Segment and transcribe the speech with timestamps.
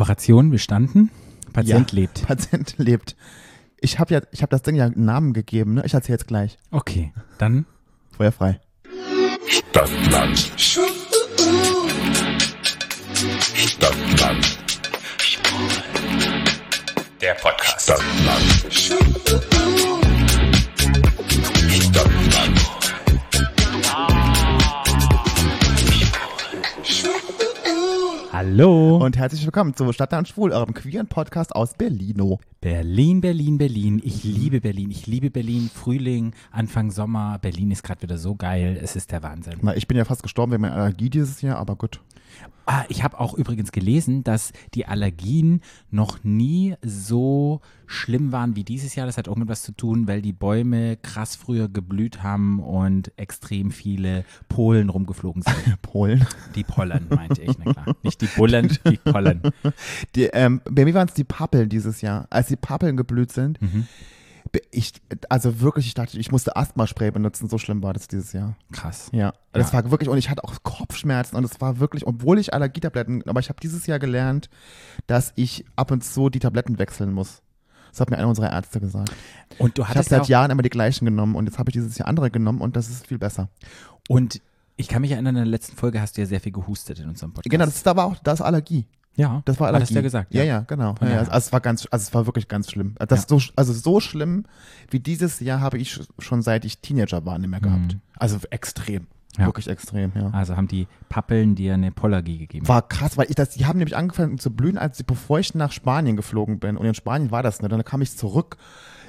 [0.00, 1.10] Operation bestanden.
[1.54, 1.96] Patient Ja.
[2.00, 2.26] lebt.
[2.26, 3.16] Patient lebt.
[3.80, 5.82] Ich habe ja, ich habe das Ding ja einen Namen gegeben, ne?
[5.86, 6.58] Ich erzähle jetzt gleich.
[6.70, 7.64] Okay, dann
[8.14, 8.60] Feuer frei.
[9.48, 10.52] Stadtland.
[13.56, 14.58] Stadtland.
[17.22, 17.84] Der Podcast.
[17.84, 19.75] Stadtland.
[28.36, 28.98] Hallo.
[28.98, 32.38] Und herzlich willkommen zu Stadtland Schwul, eurem queeren Podcast aus Berlino.
[32.60, 34.02] Berlin, Berlin, Berlin.
[34.04, 34.90] Ich liebe Berlin.
[34.90, 35.70] Ich liebe Berlin.
[35.72, 37.38] Frühling, Anfang Sommer.
[37.40, 38.78] Berlin ist gerade wieder so geil.
[38.78, 39.54] Es ist der Wahnsinn.
[39.62, 42.02] Na, ich bin ja fast gestorben wegen meiner Allergie dieses Jahr, aber gut.
[42.68, 45.60] Ah, ich habe auch übrigens gelesen, dass die Allergien
[45.92, 49.06] noch nie so schlimm waren wie dieses Jahr.
[49.06, 54.24] Das hat irgendwas zu tun, weil die Bäume krass früher geblüht haben und extrem viele
[54.48, 55.80] Polen rumgeflogen sind.
[55.82, 56.26] Polen.
[56.56, 57.96] Die Pollen, meinte ich, na klar.
[58.02, 59.42] Nicht die Bullen, die Pollen.
[60.16, 62.26] Die, ähm, bei mir waren es die Pappeln dieses Jahr.
[62.30, 63.86] Als die Pappeln geblüht sind, Mhm.
[64.70, 64.92] Ich,
[65.28, 67.48] also wirklich, ich dachte, ich musste Asthmaspray benutzen.
[67.48, 68.56] So schlimm war das dieses Jahr.
[68.72, 69.08] Krass.
[69.12, 69.82] Ja, das Ja.
[69.82, 73.40] war wirklich, und ich hatte auch Kopfschmerzen und es war wirklich, obwohl ich Allergietabletten, aber
[73.40, 74.48] ich habe dieses Jahr gelernt,
[75.06, 77.42] dass ich ab und zu die Tabletten wechseln muss.
[77.90, 79.10] Das hat mir einer unserer Ärzte gesagt.
[79.58, 81.74] Und du Ich habe hattest seit Jahren immer die gleichen genommen und jetzt habe ich
[81.74, 83.48] dieses Jahr andere genommen und das ist viel besser.
[84.08, 84.40] und
[84.78, 87.08] ich kann mich erinnern, in der letzten Folge hast du ja sehr viel gehustet in
[87.08, 87.50] unserem Podcast.
[87.50, 88.84] Genau, das ist, war auch, das ist Allergie.
[89.16, 89.82] Ja, Das war Allergie.
[89.82, 90.34] Hattest du ja gesagt.
[90.34, 90.94] Ja, ja, genau.
[90.94, 91.20] Von Ja, ja.
[91.20, 92.94] Also es war ganz, also es war wirklich ganz schlimm.
[92.98, 94.44] Das so, also so schlimm
[94.90, 97.96] wie dieses Jahr habe ich schon seit ich Teenager war nicht mehr gehabt.
[98.18, 99.02] Also extrem.
[99.02, 99.08] Mhm.
[99.38, 99.46] Ja.
[99.46, 100.30] Wirklich extrem, ja.
[100.30, 102.68] Also haben die Pappeln dir eine Pollergie gegeben.
[102.68, 105.54] War krass, weil ich das, die haben nämlich angefangen zu blühen, als ich, bevor ich
[105.54, 106.76] nach Spanien geflogen bin.
[106.76, 107.70] Und in Spanien war das nicht.
[107.70, 108.56] Dann kam ich zurück.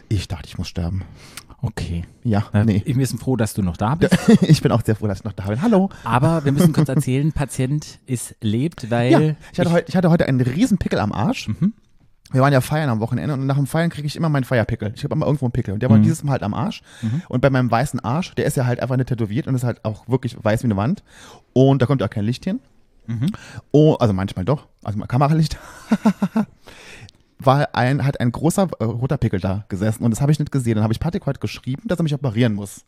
[0.09, 1.03] Ich dachte, ich muss sterben.
[1.61, 2.03] Okay.
[2.23, 2.83] Ja, Äh, nee.
[2.85, 4.15] Wir sind froh, dass du noch da bist.
[4.43, 5.61] Ich bin auch sehr froh, dass ich noch da bin.
[5.61, 5.89] Hallo.
[6.03, 9.19] Aber wir müssen kurz erzählen, Patient ist lebt, weil Ja,
[9.51, 11.47] ich hatte, heute, ich hatte heute einen riesen Pickel am Arsch.
[11.47, 11.73] Mhm.
[12.31, 14.91] Wir waren ja feiern am Wochenende und nach dem Feiern kriege ich immer meinen Feierpickel.
[14.95, 16.03] Ich habe immer irgendwo einen Pickel und der war Mhm.
[16.03, 16.81] dieses Mal halt am Arsch.
[17.29, 19.83] Und bei meinem weißen Arsch, der ist ja halt einfach nicht tätowiert und ist halt
[19.85, 21.03] auch wirklich weiß wie eine Wand.
[21.53, 22.59] Und da kommt ja auch kein Licht hin.
[23.07, 23.27] Mhm.
[23.71, 25.57] Oh, also manchmal doch, also mal Kameralicht.
[27.47, 30.51] war ein, hat ein großer äh, roter Pickel da gesessen und das habe ich nicht
[30.51, 30.75] gesehen.
[30.75, 32.85] Dann habe ich Patrick heute geschrieben, dass er mich operieren muss.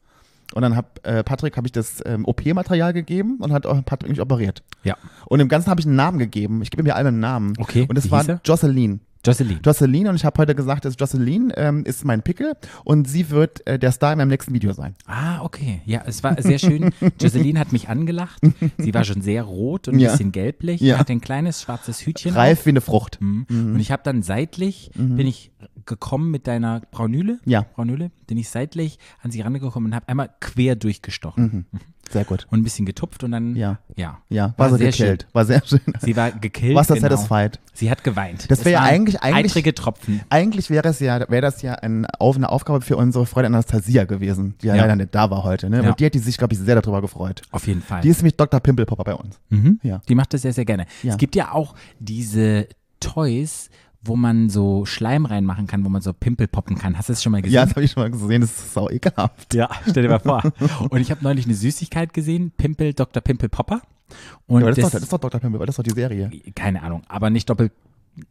[0.53, 4.21] Und dann hab äh, Patrick habe ich das ähm, OP-Material gegeben und hat Patrick mich
[4.21, 4.63] operiert.
[4.83, 6.61] ja, Und dem Ganzen habe ich einen Namen gegeben.
[6.61, 7.53] Ich gebe mir alle einen Namen.
[7.57, 8.41] Okay, Und es wie war?
[8.43, 9.01] Jocelyn.
[9.25, 9.59] Jocelyn.
[9.65, 12.53] Jocelyn und ich habe heute gesagt, dass Jocelyn ähm, ist mein Pickel
[12.85, 14.95] und sie wird äh, der Star in meinem nächsten Video sein.
[15.07, 15.81] Ah, okay.
[15.85, 16.91] Ja, es war sehr schön.
[17.21, 18.41] Jocelyn hat mich angelacht.
[18.77, 20.11] Sie war schon sehr rot und ein Ja.
[20.11, 20.79] bisschen gelblich.
[20.79, 20.97] Ja.
[20.97, 22.33] Hatte ein kleines schwarzes Hütchen.
[22.33, 23.17] Reif wie eine Frucht.
[23.17, 23.21] auf.
[23.21, 23.45] Mhm.
[23.49, 25.51] Und ich habe dann seitlich, bin ich
[25.89, 27.39] gekommen mit deiner Braunüle.
[27.43, 27.65] Ja.
[27.75, 28.11] Braunüle.
[28.27, 31.65] Bin ich seitlich an sie rangekommen und habe einmal quer durchgestochen.
[32.09, 32.47] Sehr gut.
[32.49, 33.79] Und ein bisschen getupft und dann, Ja.
[33.95, 34.17] ja.
[34.29, 35.27] Ja, war, so sehr gekillt.
[35.33, 35.79] War sehr schön.
[35.85, 35.93] Schön.
[36.01, 36.73] Sie war gekillt.
[36.75, 37.09] Warst du genau.
[37.09, 37.59] satisfied?
[37.73, 38.49] Sie hat geweint.
[38.49, 40.21] Das Es wär ja eigentlich- eigentlich- Eitrige Tropfen.
[40.29, 44.55] Eigentlich wäre es ja, wäre das ja ein, eine Aufgabe für unsere Freundin Anastasia gewesen,
[44.61, 44.81] die ja, Ja.
[44.83, 45.69] leider nicht da war heute.
[45.69, 45.77] Ne?
[45.77, 45.83] Ja.
[45.83, 47.41] Aber die hat die sich, glaube ich, sehr darüber gefreut.
[47.51, 48.01] Auf jeden Fall.
[48.01, 48.59] Die ist nämlich Dr.
[48.59, 49.39] Pimpelpopper bei uns.
[49.49, 49.79] Mhm.
[49.83, 50.01] Ja.
[50.09, 50.85] Die macht das sehr, sehr gerne.
[51.03, 52.67] Es gibt ja auch diese
[52.99, 53.69] Toys,
[54.01, 56.97] wo man so Schleim reinmachen kann, wo man so Pimpel poppen kann.
[56.97, 57.55] Hast du das schon mal gesehen?
[57.55, 58.41] Ja, das habe ich schon mal gesehen.
[58.41, 59.53] Das ist sau ekelhaft.
[59.53, 60.41] Ja, stell dir mal vor.
[60.89, 63.21] Und ich habe neulich eine Süßigkeit gesehen, Pimpel, Dr.
[63.21, 63.81] Pimpel Popper.
[64.47, 65.39] Und Ja, aber das, ist das, doch, das ist doch Dr.
[65.41, 66.31] Pimpel, das ist doch die Serie.
[66.55, 67.71] keine Ahnung, aber nicht doppelt.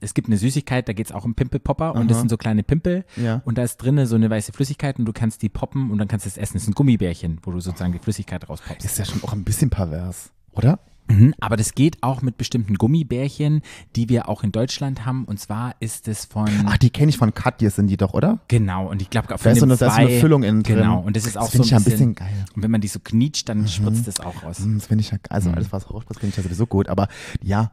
[0.00, 2.20] Es gibt eine Süßigkeit, da geht's auch um Pimpelpopper und das Aha.
[2.22, 3.40] sind so kleine Pimpel Ja.
[3.44, 6.08] und da ist drinne so eine weiße Flüssigkeit und du kannst die poppen und dann
[6.08, 6.54] kannst du es essen.
[6.54, 8.84] Das ist ein Gummibärchen, wo du sozusagen die Flüssigkeit rauspoppst.
[8.84, 10.78] Ist ja schon auch ein bisschen pervers, oder?
[11.10, 13.62] Mhm, aber das geht auch mit bestimmten Gummibärchen,
[13.96, 15.24] die wir auch in Deutschland haben.
[15.24, 18.38] Und zwar ist es von Ach, die kenne ich von Katjes, sind die doch, oder?
[18.48, 18.86] genau.
[18.88, 20.62] Und ich glaube auch Da von ist so eine, da ist so eine Füllung innen
[20.62, 20.76] drin.
[20.76, 21.00] Genau.
[21.00, 22.44] Und das ist auch das so finde ich ja ein bisschen geil.
[22.54, 24.58] Und wenn man die so knietscht, dann spritzt das auch raus.
[24.58, 26.88] Hm, Das finde ich ja, also alles, was rausspritzt, finde ich ja sowieso gut.
[26.88, 27.08] Aber
[27.42, 27.70] ja,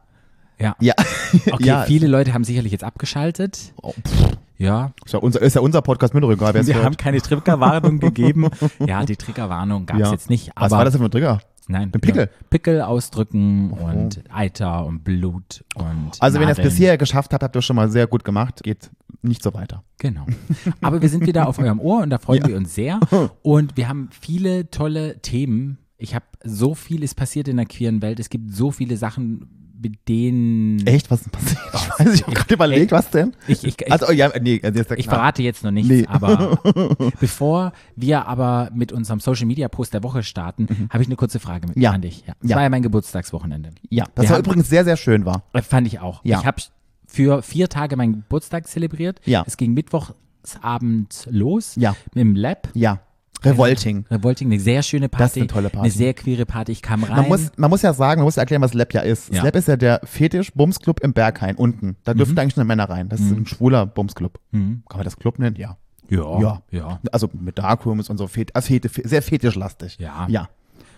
[0.58, 0.74] Ja.
[0.80, 0.94] ja.
[1.52, 1.82] Okay, ja.
[1.82, 3.74] viele Leute haben sicherlich jetzt abgeschaltet.
[3.82, 4.92] Oh, pff, Ja.
[5.04, 8.48] ist, ja unser, ist ja unser Podcast mit egal, Wir haben keine Triggerwarnung gegeben.
[8.86, 10.12] Ja, die Triggerwarnung gab es Ja.
[10.12, 10.48] jetzt nicht.
[10.56, 11.40] Was Aber war das denn für ein Trigger?
[11.68, 11.90] Nein.
[11.92, 12.24] Ein Pickel?
[12.24, 12.46] Ja.
[12.48, 16.12] Pickel ausdrücken und Eiter und Blut und.
[16.20, 16.68] Also wenn ihr es Nadeln.
[16.68, 18.62] bisher geschafft habt, habt ihr schon mal sehr gut gemacht.
[18.62, 18.90] Geht
[19.22, 19.82] nicht so weiter.
[19.98, 20.26] Genau.
[20.80, 23.00] Aber wir sind wieder auf eurem Ohr und da freuen wir uns sehr.
[23.42, 25.78] Und wir haben viele tolle Themen.
[25.98, 28.20] Ich habe so viel ist passiert in der queeren Welt.
[28.20, 29.48] Es gibt so viele Sachen, mit
[30.08, 30.86] denen.
[30.86, 31.60] Echt, was ist denn passiert?
[31.74, 33.32] Ich weiß, ich habe gerade überlegt, was denn?
[33.48, 36.06] Ich, ich, ich, Also, oh, ja, nee, also jetzt ich verrate jetzt noch nichts, Nee.
[36.08, 36.58] aber
[37.20, 41.40] bevor wir aber mit unserem Social Media Post der Woche starten, habe ich eine kurze
[41.40, 41.82] Frage mit Mhm.
[41.82, 41.90] Ja.
[41.92, 42.24] an dich.
[42.26, 42.34] Ja.
[42.40, 42.56] Das Ja.
[42.56, 43.70] war ja mein Geburtstagswochenende.
[43.90, 45.42] Ja, das Wir war haben- übrigens sehr, sehr schön war.
[45.52, 46.24] Äh, Fand ich auch.
[46.24, 46.38] Ja.
[46.40, 46.62] Ich habe
[47.06, 49.20] für vier Tage meinen Geburtstag zelebriert.
[49.24, 49.44] Ja.
[49.46, 51.94] Es ging mittwochsabend los Ja.
[52.06, 52.68] mit dem Lab.
[52.74, 53.00] Ja.
[53.44, 54.04] Revolting.
[54.10, 55.22] Revolting, eine sehr schöne Party.
[55.24, 55.84] Das ist eine tolle Party.
[55.86, 56.72] Eine sehr queere Party.
[56.72, 57.16] Ich kam rein.
[57.16, 59.32] Man muss, man muss ja sagen, man muss ja erklären, was Lab ja ist.
[59.32, 59.42] Ja.
[59.44, 61.96] Lab ist ja der Fetisch-Bumsclub im Berghain unten.
[62.04, 63.08] Da dürfen eigentlich nur Männer rein.
[63.08, 64.38] Das ist ein schwuler Bumsclub.
[64.52, 64.82] Mhm.
[64.88, 65.56] Kann man das Club nennen?
[65.56, 65.76] Ja.
[66.08, 66.62] ja, Ja.
[66.70, 67.00] ja.
[67.12, 68.74] Also mit Darkrooms und so, fet also
[69.04, 69.98] sehr fetischlastig.
[69.98, 70.26] Ja.
[70.28, 70.48] Ja.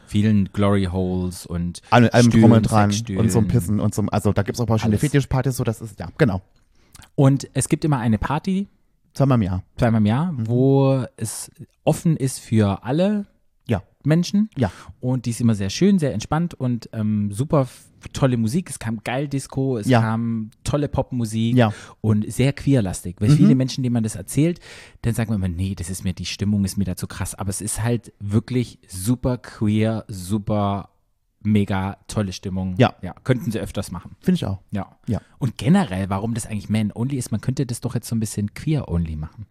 [0.06, 3.94] Vielen Glory Holes und Allem, allem Stühlen, drum und dran und so ein Pissen und
[3.94, 5.00] so, also da gibt es auch verschiedene Alles.
[5.02, 6.41] Fetischpartys, so das ist, ja, genau.
[7.14, 8.69] Und es gibt immer eine Party,
[9.19, 9.62] Zweimal im Jahr.
[9.76, 11.50] zweimal im Jahr, wo es
[11.85, 13.26] offen ist für alle
[13.67, 13.82] Ja.
[14.05, 14.49] Menschen.
[14.56, 14.70] Ja.
[15.00, 17.69] Und die ist immer sehr schön, sehr entspannt und ähm, super
[18.12, 18.70] tolle Musik.
[18.70, 20.00] Es kam geil Disco, es Ja.
[20.00, 21.73] kam tolle Popmusik Ja.
[22.00, 23.17] und sehr queerlastig.
[23.19, 24.61] Weil viele Menschen, denen man das erzählt,
[25.03, 27.35] dann sagen wir immer, nee, das ist mir, die Stimmung ist mir da zu krass.
[27.35, 30.91] Aber es ist halt wirklich super queer, super
[31.43, 32.75] mega tolle Stimmung.
[32.79, 32.94] Ja.
[33.00, 33.14] ja.
[33.25, 34.17] Könnten sie öfters machen.
[34.20, 34.58] Finde ich auch.
[34.70, 34.96] Ja.
[35.06, 35.20] Ja.
[35.38, 38.55] Und generell, warum das eigentlich Man-Only ist, man könnte das doch jetzt so ein bisschen
[38.55, 39.46] Queer-Only machen.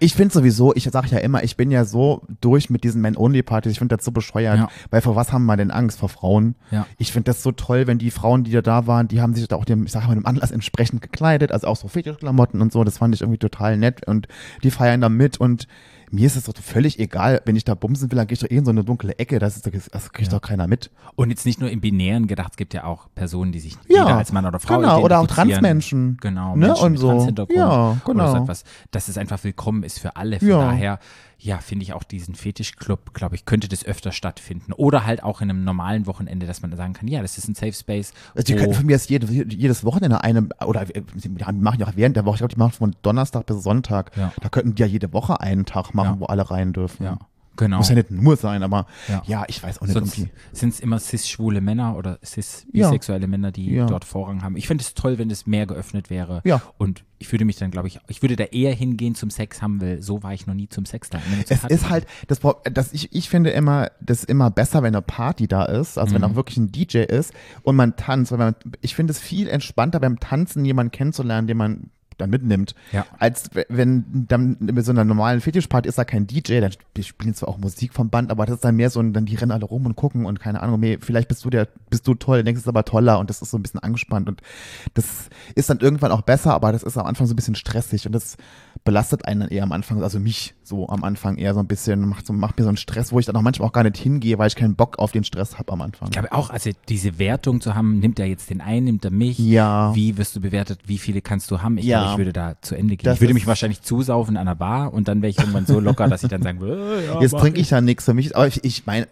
[0.00, 3.72] Ich finde sowieso, ich sage ja immer, ich bin ja so durch mit diesen Men-Only-Partys,
[3.72, 4.68] ich finde das so bescheuert, Ja.
[4.90, 5.98] weil vor was haben wir denn Angst?
[6.00, 6.56] Vor Frauen?
[6.70, 6.86] Ja.
[6.96, 9.46] Ich finde das so toll, wenn die Frauen, die da da waren, die haben sich
[9.46, 12.72] da auch dem, ich sag mal, dem Anlass entsprechend gekleidet, also auch so Fetischklamotten und
[12.72, 14.26] so, das fand ich irgendwie total nett und
[14.62, 15.68] die feiern da mit und
[16.10, 18.50] mir ist es doch völlig egal, wenn ich da bumsen will, dann gehe ich doch
[18.50, 20.90] eh in so eine dunkle Ecke, das, ist, doch- das kriegt doch keiner mit.
[21.16, 24.04] Und jetzt nicht nur im Binären gedacht, es gibt ja auch Personen, die sich Ja,
[24.06, 25.26] als Mann oder Frau genau, oder auch.
[25.26, 26.16] Transmenschen.
[26.20, 27.08] Genau, Ne, Menschen und mit so.
[27.10, 28.30] Transhintergrund Ja, Oder genau.
[28.30, 30.38] so etwas, dass es einfach willkommen ist für alle.
[30.38, 30.60] Von Ja.
[30.60, 30.98] daher,
[31.40, 34.72] ja, finde ich auch diesen Fetischclub, glaube ich, könnte das öfter stattfinden.
[34.72, 37.54] Oder halt auch in einem normalen Wochenende, dass man sagen kann, ja, das ist ein
[37.54, 38.12] Safe Space.
[38.34, 41.92] Also die könnten von mir jetzt jede, jedes Wochenende eine, oder die machen ja auch
[41.94, 44.16] während der Woche, ich glaube, die machen von Donnerstag bis Sonntag.
[44.16, 44.32] Ja.
[44.40, 46.20] Da könnten die ja jede Woche einen Tag machen, Ja.
[46.20, 47.04] wo alle rein dürfen.
[47.04, 47.18] ja,
[47.56, 47.78] genau.
[47.78, 49.22] Muss ja nicht nur sein, aber Ja.
[49.26, 50.22] ja, ich weiß auch nicht Sonst
[50.52, 52.18] sind es immer cis-schwule Männer oder Ja.
[52.24, 53.86] cis-bisexuelle Männer, die Ja.
[53.86, 54.56] dort Vorrang haben.
[54.56, 56.40] Ich finde es toll, wenn es mehr geöffnet wäre.
[56.44, 56.62] Ja.
[56.78, 59.80] Und ich würde mich dann, glaube ich, ich würde da eher hingehen zum Sex haben,
[59.80, 61.18] weil so war ich noch nie zum Sex da.
[61.18, 61.74] Zur Es Party.
[61.74, 62.38] ist halt, das,
[62.72, 66.10] das ich, ich finde immer, das ist immer besser, wenn eine Party da ist, als
[66.10, 66.14] Mhm.
[66.14, 68.30] wenn auch wirklich ein DJ ist und man tanzt.
[68.30, 72.74] Weil man, ich finde es viel entspannter beim Tanzen, jemanden kennenzulernen, den man dann mitnimmt,
[72.92, 73.06] Ja.
[73.18, 76.72] als wenn dann mit so einer normalen Fetischparty ist da kein DJ, dann
[77.02, 79.52] spielen zwar auch Musik vom Band, aber das ist dann mehr so dann die rennen
[79.52, 82.42] alle rum und gucken und keine Ahnung, mehr, vielleicht bist du der, bist du toll,
[82.44, 84.42] denkst es aber toller und das ist so ein bisschen angespannt und
[84.94, 88.04] das ist dann irgendwann auch besser, aber das ist am Anfang so ein bisschen stressig
[88.06, 88.36] und das
[88.88, 92.26] belastet einen eher am Anfang, also mich so am Anfang eher so ein bisschen, macht,
[92.26, 94.38] so, macht mir so einen Stress, wo ich dann auch manchmal auch gar nicht hingehe,
[94.38, 96.08] weil ich keinen Bock auf den Stress habe am Anfang.
[96.08, 99.10] Ich glaube auch, also diese Wertung zu haben, nimmt er jetzt den einen, nimmt er
[99.10, 99.38] mich?
[99.38, 99.94] Ja.
[99.94, 100.80] Wie wirst du bewertet?
[100.86, 101.76] Wie viele kannst du haben?
[101.76, 101.98] Ich Ja.
[101.98, 103.04] glaube, ich würde da zu Ende gehen.
[103.04, 105.80] Das ich würde mich wahrscheinlich zusaufen an einer Bar und dann wäre ich irgendwann so
[105.80, 108.34] locker, dass ich dann sagen würde, äh, ja, Jetzt trinke ich ja nichts für mich,
[108.34, 109.06] aber ich, ich meine,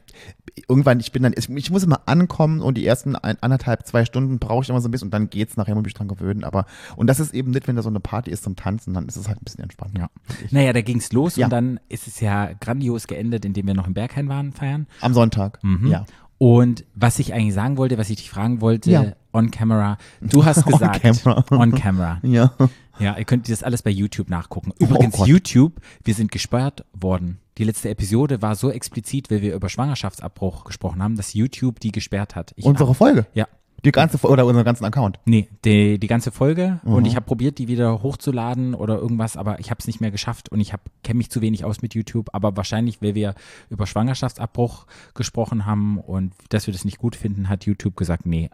[0.69, 4.05] irgendwann, ich bin dann, ich, ich muss immer ankommen und die ersten ein, anderthalb, zwei
[4.05, 6.09] Stunden brauche ich immer so ein bisschen und dann geht's nachher, muss ich mich dran
[6.09, 6.67] gewöhnen, aber,
[6.97, 9.17] und das ist eben nicht, wenn da so eine Party ist zum Tanzen, dann ist
[9.17, 9.99] es halt ein bisschen entspannter.
[10.01, 10.09] Ja.
[10.51, 11.47] Naja, da ging es los Ja.
[11.47, 14.87] und dann ist es ja grandios geendet, indem wir noch im Berghain waren, feiern.
[15.01, 15.89] Am Sonntag, Mhm.
[15.89, 16.05] ja.
[16.39, 19.05] Und was ich eigentlich sagen wollte, was ich dich fragen wollte, Ja.
[19.33, 21.45] on camera, du hast On gesagt, camera.
[21.51, 22.19] on camera.
[22.23, 22.53] Ja.
[22.99, 24.73] Ja, ihr könnt das alles bei YouTube nachgucken.
[24.79, 25.25] Übrigens, Oh.
[25.27, 27.39] YouTube, wir sind gesperrt worden.
[27.59, 31.93] Die letzte Episode war so explizit, weil wir über Schwangerschaftsabbruch gesprochen haben, dass YouTube die
[31.93, 32.53] gesperrt hat.
[32.57, 33.27] Ich, Unsere Folge.
[33.35, 33.47] ja,
[33.85, 35.19] Die ganze Folge, oder unseren ganzen Account.
[35.25, 36.81] nee, die, die ganze Folge.
[36.85, 36.93] Mhm.
[36.93, 40.11] Und ich habe probiert, die wieder hochzuladen oder irgendwas, aber ich habe es nicht mehr
[40.11, 40.73] geschafft und ich
[41.03, 42.29] kenne mich zu wenig aus mit YouTube.
[42.33, 43.35] Aber wahrscheinlich, weil wir
[43.71, 48.51] über Schwangerschaftsabbruch gesprochen haben und dass wir das nicht gut finden, hat YouTube gesagt, nee,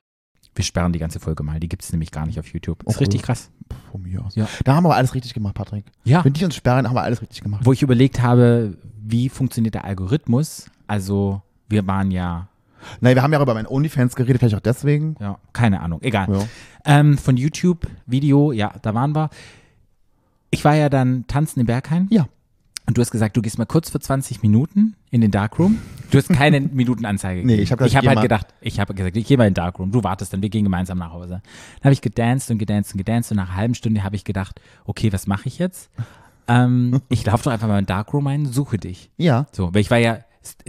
[0.55, 1.59] wir sperren die ganze Folge mal.
[1.61, 2.83] Die gibt es nämlich gar nicht auf YouTube.
[2.83, 3.05] Ist Okay.
[3.05, 3.51] richtig krass.
[3.91, 4.35] Von mir aus.
[4.35, 4.47] Ja.
[4.65, 5.85] Da haben wir alles richtig gemacht, Patrick.
[6.05, 6.25] Ja.
[6.25, 7.65] Wenn die uns sperren, haben wir alles richtig gemacht.
[7.65, 10.67] wo ich überlegt habe, wie funktioniert der Algorithmus.
[10.87, 12.49] Also wir waren ja,
[13.01, 15.15] Nein, wir haben ja auch über meinen OnlyFans geredet, vielleicht auch deswegen.
[15.21, 16.29] ja, keine Ahnung, egal.
[16.31, 16.45] Ja.
[16.85, 19.31] Ähm, von YouTube, Video, ja, da waren wir.
[20.51, 22.09] Ich war ja dann tanzen im Berghain.
[22.11, 22.27] Ja.
[22.87, 25.79] Und du hast gesagt, du gehst mal kurz für 20 Minuten in den Darkroom.
[26.13, 29.17] Du hast keine Minutenanzeige Nee, ich hab gesagt, ich hab halt gedacht, ich habe gesagt,
[29.17, 29.91] ich gehe mal in den Darkroom.
[29.91, 31.41] Du wartest dann, wir gehen gemeinsam nach Hause.
[31.77, 34.25] Dann habe ich gedanced und gedanced und gedanced und nach einer halben Stunde habe ich
[34.25, 35.91] gedacht, okay, was mache ich jetzt?
[36.49, 39.11] ähm, ich laufe doch einfach mal in den Darkroom ein, suche dich.
[39.17, 39.47] Ja.
[39.53, 40.19] So, weil ich war ja,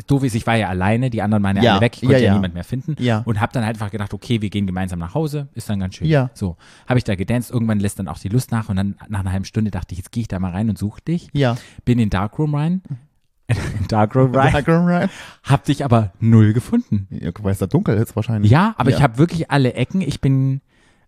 [0.07, 2.13] doof ist, ich war ja alleine, die anderen waren ja, Ja, alle weg, ich konnte
[2.13, 2.33] ja, ja, ja.
[2.35, 2.95] niemand mehr finden.
[2.99, 3.23] Ja.
[3.25, 5.95] Und habe dann halt einfach gedacht, okay, wir gehen gemeinsam nach Hause, ist dann ganz
[5.95, 6.07] schön.
[6.07, 6.29] Ja.
[6.33, 6.57] So,
[6.87, 9.31] habe ich da gedanced, irgendwann lässt dann auch die Lust nach und dann nach einer
[9.31, 11.29] halben Stunde dachte ich, jetzt gehe ich da mal rein und suche dich.
[11.33, 11.57] Ja.
[11.85, 12.97] Bin in Darkroom rein, in
[13.87, 15.09] Darkroom rein, Background right?
[15.43, 17.07] hab dich aber null gefunden.
[17.11, 18.51] Ja, weil es da dunkel ist wahrscheinlich.
[18.51, 18.97] Ja, aber Ja.
[18.97, 20.61] ich habe wirklich alle Ecken, ich bin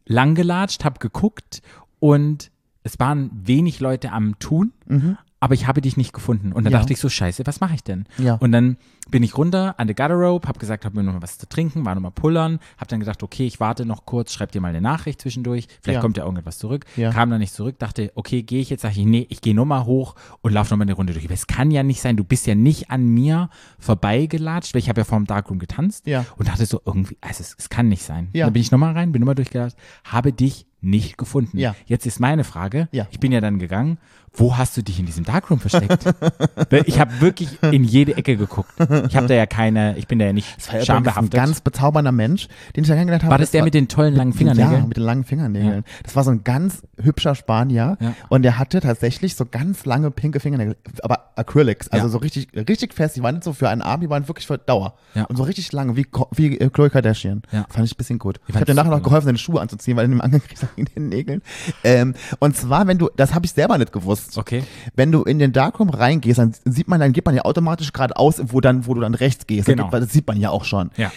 [0.05, 1.61] lang gelatscht, habe geguckt
[1.99, 2.51] und
[2.83, 5.17] es waren wenig Leute am Tun, Mhm.
[5.39, 6.51] aber ich habe dich nicht gefunden.
[6.51, 6.79] Und dann Ja.
[6.79, 8.05] dachte ich so, scheiße, was mache ich denn?
[8.17, 8.35] Ja.
[8.35, 8.77] Und dann
[9.09, 11.85] bin ich runter an der Garderobe, habe gesagt, habe mir noch mal was zu trinken,
[11.85, 14.69] war noch mal pullern, habe dann gedacht, okay, ich warte noch kurz, schreib dir mal
[14.69, 16.01] eine Nachricht zwischendurch, vielleicht Ja.
[16.01, 16.85] kommt ja irgendetwas zurück.
[16.95, 17.11] Ja.
[17.11, 19.65] Kam dann nicht zurück, dachte, okay, gehe ich jetzt, sage ich, nee, ich gehe noch
[19.65, 21.25] mal hoch und laufe noch mal eine Runde durch.
[21.25, 24.89] Aber es kann ja nicht sein, du bist ja nicht an mir vorbeigelatscht, weil ich
[24.89, 26.25] habe ja vor dem Darkroom getanzt Ja.
[26.37, 28.29] und dachte so irgendwie, also es, es kann nicht sein.
[28.33, 28.45] Ja.
[28.45, 31.57] Dann bin ich noch mal rein, bin noch mal durchgelatscht, habe dich nicht gefunden.
[31.57, 31.75] Ja.
[31.87, 33.07] Jetzt ist meine Frage, Ja.
[33.09, 33.97] ich bin ja dann gegangen,
[34.33, 36.03] wo hast du dich in diesem Darkroom versteckt?
[36.85, 38.73] Ich habe wirklich in jede Ecke geguckt.
[39.09, 41.61] Ich habe da ja keine, ich bin da ja nicht Das war ja ein ganz
[41.61, 43.31] bezaubernder Mensch, den ich da kennengelernt habe.
[43.31, 44.71] war das der mit den tollen langen Fingernägeln?
[44.81, 45.83] Ja, mit den langen Fingernägeln.
[46.03, 48.13] Das war so ein ganz hübscher Spanier Ja.
[48.29, 52.09] und der hatte tatsächlich so ganz lange pinke Fingernägel, aber Acrylics, also Ja.
[52.09, 53.15] so richtig, richtig fest.
[53.15, 54.95] Die waren nicht so für einen Arm, die waren wirklich für Dauer.
[55.13, 55.25] Ja.
[55.25, 57.41] Und so richtig lange, wie, wie äh, Khloe Kardashian.
[57.51, 57.65] Ja.
[57.69, 58.37] Fand ich ein bisschen gut.
[58.47, 60.61] Ich, fand habe dir ich nachher noch geholfen, seine Schuhe anzuziehen, weil er ihn angekriegt
[60.61, 61.41] hat wegen den Nägeln.
[61.83, 64.37] Ähm, und zwar, wenn du, das habe ich selber nicht gewusst.
[64.37, 64.63] Okay.
[64.95, 68.41] Wenn du in den Darkroom reingehst, dann sieht man, dann geht man ja automatisch geradeaus,
[68.47, 69.65] wo dann, wo du dann rechts gehst.
[69.67, 69.77] Genau.
[69.77, 70.91] Da gibt- weil Das sieht man ja auch schon.
[70.97, 71.11] Ja.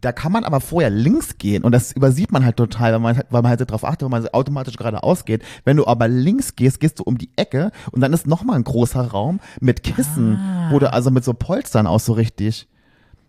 [0.00, 3.16] Da kann man aber vorher links gehen und das übersieht man halt total, weil man,
[3.16, 5.42] halt- weil man halt darauf achtet, weil man automatisch geradeaus geht.
[5.64, 8.64] Wenn du aber links gehst, gehst du um die Ecke und dann ist nochmal ein
[8.64, 10.68] großer Raum mit Kissen, Ah.
[10.72, 12.68] wo du also mit so Polstern auch so richtig.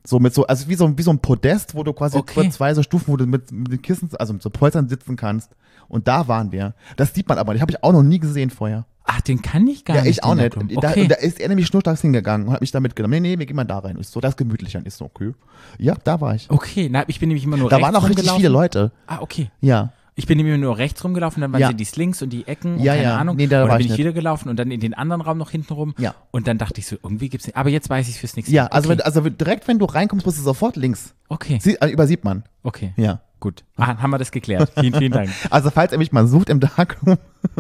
[0.06, 2.50] So mit so, also wie so, wie so ein Podest, wo du quasi Okay.
[2.50, 5.52] zwei so Stufen, wo du mit, mit den Kissen, also mit so Polstern sitzen kannst.
[5.90, 6.76] Und da waren wir.
[6.98, 7.62] Das sieht man aber nicht.
[7.62, 8.86] Habe ich auch noch nie gesehen vorher.
[9.06, 10.12] Ach, den kann ich gar Ja, nicht.
[10.12, 10.56] ich auch nicht.
[10.56, 11.02] Da, Okay.
[11.02, 13.12] und da ist er nämlich schnurstracks hingegangen und hat mich da mitgenommen.
[13.14, 13.98] Nee, nee, wir gehen mal da rein.
[14.00, 14.82] Ich so, das ist gemütlicher.
[14.86, 15.34] Ich so, okay.
[15.78, 16.50] Ja, da war ich.
[16.50, 18.92] okay, na, ich bin nämlich immer nur Da waren auch richtig viele Leute.
[19.08, 19.50] Ah, okay.
[19.60, 19.92] Ja.
[20.16, 21.70] Ich bin nämlich nur rechts rumgelaufen, dann waren Ja.
[21.70, 23.18] sie die Slings und die Ecken und Ja, keine ja.
[23.18, 23.36] Ahnung.
[23.36, 24.00] Nee, da und dann bin ich nicht.
[24.00, 25.96] wieder gelaufen und dann in den anderen Raum noch hinten rum.
[25.98, 26.14] Ja.
[26.32, 27.56] Und dann dachte ich so, irgendwie gibt's nicht.
[27.58, 28.68] Aber jetzt weiß ich fürs nächste Ja, Mal.
[28.70, 29.00] also, okay.
[29.00, 31.14] wenn, also direkt, wenn du reinkommst, bist du sofort links.
[31.30, 31.58] okay.
[31.62, 32.44] Sie, äh, übersieht man.
[32.62, 32.94] Okay.
[32.96, 33.22] Ja.
[33.40, 33.64] Gut.
[33.76, 34.72] Ah, haben wir das geklärt.
[34.80, 35.30] Vielen, vielen Dank.
[35.50, 37.18] Also, falls ihr mich mal sucht im Darkroom,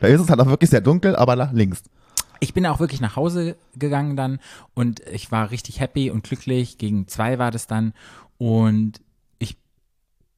[0.00, 1.82] da ist es halt auch wirklich sehr dunkel, aber nach links.
[2.38, 4.38] Ich bin auch wirklich nach Hause gegangen dann
[4.74, 6.76] und ich war richtig happy und glücklich.
[6.78, 7.94] Gegen zwei war das dann
[8.38, 9.00] und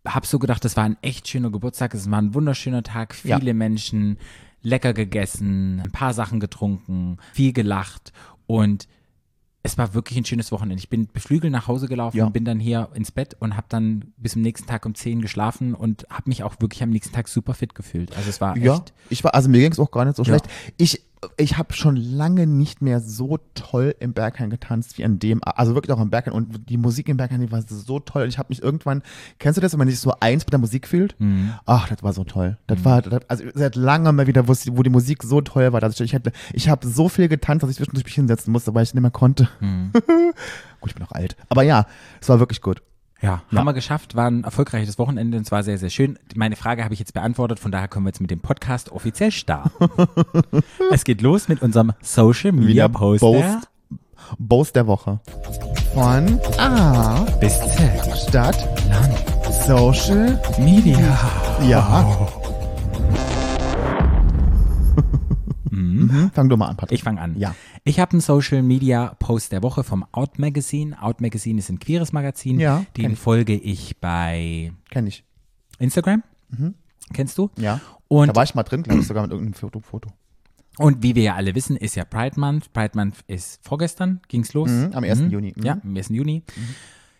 [0.06, 1.94] habe so gedacht, das war ein echt schöner Geburtstag.
[1.94, 3.38] Es war ein wunderschöner Tag, Ja.
[3.38, 4.18] viele Menschen,
[4.62, 8.12] lecker gegessen, ein paar Sachen getrunken, viel gelacht
[8.46, 8.88] und
[9.62, 10.80] es war wirklich ein schönes Wochenende.
[10.80, 12.28] Ich bin beflügelt nach Hause gelaufen Ja.
[12.28, 15.74] bin dann hier ins Bett und habe dann bis zum nächsten Tag um 10 geschlafen
[15.74, 18.16] und habe mich auch wirklich am nächsten Tag super fit gefühlt.
[18.16, 20.22] Also es war Ja, echt ich war, also mir ging es auch gar nicht so
[20.22, 20.28] Ja.
[20.28, 20.46] schlecht.
[20.76, 21.02] Ich,
[21.36, 25.74] ich habe schon lange nicht mehr so toll im Berghain getanzt wie an dem, also
[25.74, 28.22] wirklich auch im Berghain und die Musik im Berghain, die war so toll.
[28.22, 29.02] Und ich habe mich irgendwann,
[29.38, 31.18] kennst du das, wenn man sich so eins mit der Musik fühlt?
[31.18, 31.54] Mhm.
[31.66, 32.58] Ach, das war so toll.
[32.66, 35.80] Das war, das, also seit langem mal wieder, wo, wo die Musik so toll war,
[35.80, 38.74] dass ich, ich hätte, ich habe so viel getanzt, dass ich zwischendurch mich hinsetzen musste,
[38.74, 39.48] weil ich nicht mehr konnte.
[39.60, 39.90] Mhm.
[40.80, 41.36] gut, ich bin auch alt.
[41.48, 41.86] Aber ja,
[42.20, 42.82] es war wirklich gut.
[43.20, 43.58] Ja, Ja.
[43.58, 46.18] haben wir geschafft, war ein erfolgreiches Wochenende und es war sehr, sehr schön.
[46.36, 49.32] Meine Frage habe ich jetzt beantwortet, von daher können wir jetzt mit dem Podcast offiziell
[49.32, 49.70] starten.
[50.92, 52.88] es geht los mit unserem Social Media Wieder.
[53.18, 53.68] Boast,
[54.38, 55.20] Boast der Woche.
[55.94, 58.28] Von A, Bis Z.
[58.28, 59.18] Stadt, Land.
[59.66, 60.98] Social, Media.
[61.66, 62.28] ja.
[65.78, 66.30] Mhm.
[66.34, 66.98] Fang du mal an, Patrick.
[66.98, 67.36] Ich fange an.
[67.38, 67.54] Ja.
[67.84, 71.00] Ich habe einen Social Media Post der Woche vom Out Magazine.
[71.02, 72.58] Out Magazine ist ein queeres Magazin.
[72.60, 73.18] Ja, Den ich.
[73.18, 75.24] folge ich bei Kenn ich.
[75.78, 76.22] Instagram.
[77.12, 77.50] Kennst du?
[77.58, 77.80] Ja.
[78.08, 79.80] Und da war ich mal drin, glaube ich, sogar mit irgendeinem Foto.
[79.80, 80.10] Foto.
[80.78, 82.72] Und wie wir ja alle wissen, ist ja Pride Month.
[82.72, 84.70] Pride Month ist vorgestern, ging's los.
[84.70, 85.20] Mhm, am 1.
[85.30, 85.52] Juni.
[85.56, 85.64] Mhm.
[85.64, 86.08] Ja, am 1.
[86.10, 86.42] Juni.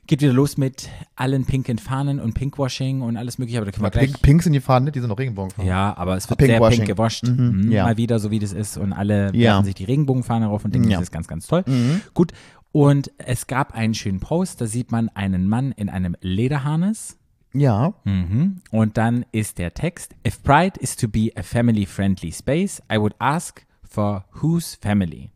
[0.09, 3.83] Geht wieder los mit allen pinken Fahnen und Pinkwashing und alles mögliche, aber da können
[3.85, 4.11] wir Aber gleich.
[4.13, 4.93] Pink, Pink sind die Fahnen, ne?
[4.93, 5.69] die sind noch Regenbogenfarben.
[5.69, 6.79] Ja, aber es wird Ah, sehr Pinkwashing.
[6.87, 7.25] pink gewascht.
[7.29, 7.85] Mhm, Mhm, ja.
[7.85, 8.77] Mal wieder, so wie das ist.
[8.79, 9.53] Und alle Ja.
[9.53, 10.97] werfen sich die Regenbogenfahne rauf und denken, Ja.
[10.99, 11.63] das ist ganz, ganz toll.
[11.67, 12.01] Mhm.
[12.15, 12.33] Gut.
[12.73, 17.19] Und es gab einen schönen Post, da sieht man einen Mann in einem Lederharness.
[17.53, 17.93] Ja.
[18.05, 18.63] Mhm.
[18.71, 22.97] Und dann ist der Text: If Pride is to be a family friendly space, I
[22.99, 25.31] would ask for whose family?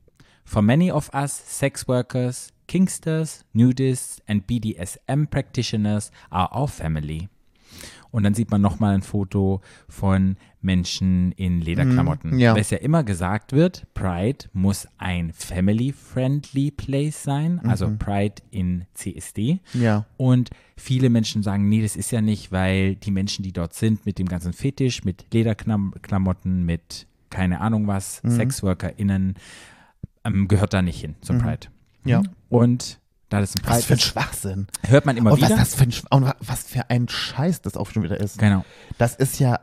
[0.45, 7.29] For many of us, sex workers, kinksters, nudists and BDSM practitioners are our family.
[8.11, 9.61] Und dann sieht man nochmal ein Foto
[9.91, 12.37] von Menschen in Lederklamotten.
[12.37, 12.55] Mm, ja.
[12.55, 18.87] Weil es ja immer gesagt wird, Pride muss ein family-friendly place sein, also Pride in
[18.95, 19.61] CSD.
[19.75, 19.83] Mhm.
[19.83, 20.07] Ja.
[20.17, 20.49] Und
[20.79, 24.19] viele Menschen sagen, nee, das ist ja nicht, weil die Menschen, die dort sind, mit
[24.19, 28.31] dem ganzen Fetisch, mit Lederklamotten, mit keine Ahnung was, Mhm.
[28.31, 29.35] SexworkerInnen,
[30.25, 31.69] ähm, gehört da nicht hin zum Pride.
[32.05, 32.23] Ja.
[32.49, 34.67] Und da das ein Was Pride für ein ist, Schwachsinn.
[34.87, 35.59] hört man immer Und was, wieder.
[35.59, 38.39] das für ein, Sch- und wa- was für ein Scheiß das auch schon wieder ist.
[38.39, 38.65] Genau.
[38.99, 39.61] Das ist ja,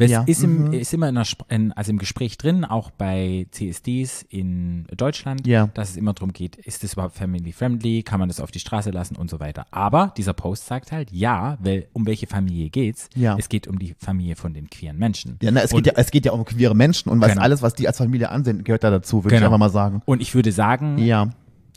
[0.00, 0.72] Es Ja, ist, im, mhm.
[0.74, 5.66] ist immer in der, in, also im Gespräch drin, auch bei CSDs in Deutschland, Ja.
[5.74, 8.60] dass es immer darum geht, ist das überhaupt family friendly, kann man das auf die
[8.60, 9.66] Straße lassen und so weiter.
[9.72, 13.08] Aber dieser Post sagt halt, ja, weil um welche Familie geht's?
[13.16, 13.34] Ja.
[13.36, 15.36] Es geht um die Familie von den queeren Menschen.
[15.42, 17.42] Ja, na, es, Und- geht ja, es geht ja um queere Menschen und was Genau.
[17.42, 19.46] alles, was die als Familie ansehen, gehört da dazu, würde ich Genau.
[19.46, 20.02] einfach mal sagen.
[20.06, 21.30] Und ich würde sagen, Ja.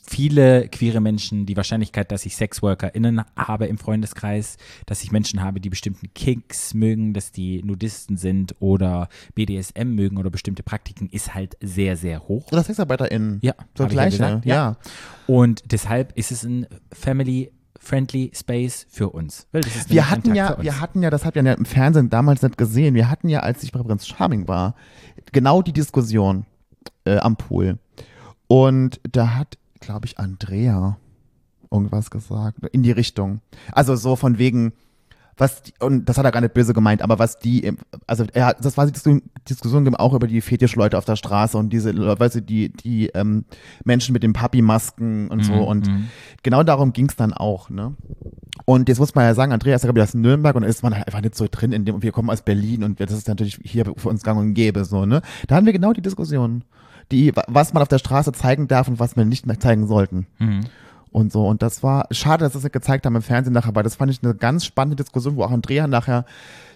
[0.03, 5.60] Viele queere Menschen, die Wahrscheinlichkeit, dass ich SexworkerInnen habe im Freundeskreis, dass ich Menschen habe,
[5.60, 11.34] die bestimmten Kicks mögen, dass die Nudisten sind oder BDSM mögen oder bestimmte Praktiken, ist
[11.34, 12.51] halt sehr, sehr hoch.
[12.51, 13.39] Oder SexarbeiterInnen.
[13.41, 14.55] Ja, So hab ich ja gesagt, ja.
[14.55, 14.77] ja.
[15.27, 19.48] Und deshalb ist es ein family-friendly Space für uns.
[19.88, 23.10] Wir hatten ja, wir hatten ja, das hat ja im Fernsehen damals nicht gesehen, wir
[23.10, 24.75] hatten ja, als ich bei Prinz Charming war,
[25.31, 26.46] genau die Diskussion
[27.05, 27.77] äh, am Pool.
[28.48, 30.97] Und da hat, glaube ich, Andrea
[31.71, 33.41] irgendwas gesagt, in die Richtung.
[33.71, 34.73] Also so von wegen,
[35.38, 37.73] was, die, und das hat er gar nicht böse gemeint, aber was die,
[38.05, 41.57] also er hat, das war die Diskussion, Diskussion auch über die Fetischleute auf der Straße
[41.57, 43.45] und diese, weißt du, die, die ähm,
[43.83, 46.07] Menschen mit den Papi-Masken und so Mhm, und mhm.
[46.43, 47.95] genau darum ging es dann auch, ne?
[48.65, 50.67] Und jetzt muss man ja sagen, Andreas ist ja, glaube ich, aus Nürnberg und da
[50.67, 53.11] ist man halt einfach nicht so drin, in dem, wir kommen aus Berlin und das
[53.11, 55.21] ist natürlich hier für uns gang und gäbe, so, ne?
[55.47, 56.63] Da haben wir genau die Diskussion.
[57.12, 59.88] Die, wa- was man auf der Straße zeigen darf und was wir nicht mehr zeigen
[59.88, 60.27] sollten.
[60.39, 60.62] Mhm.
[61.12, 61.46] Und so.
[61.46, 63.96] Und das war schade, dass sie es nicht gezeigt haben im Fernsehen nachher, weil das
[63.96, 66.25] fand ich eine ganz spannende Diskussion, wo auch Andrea nachher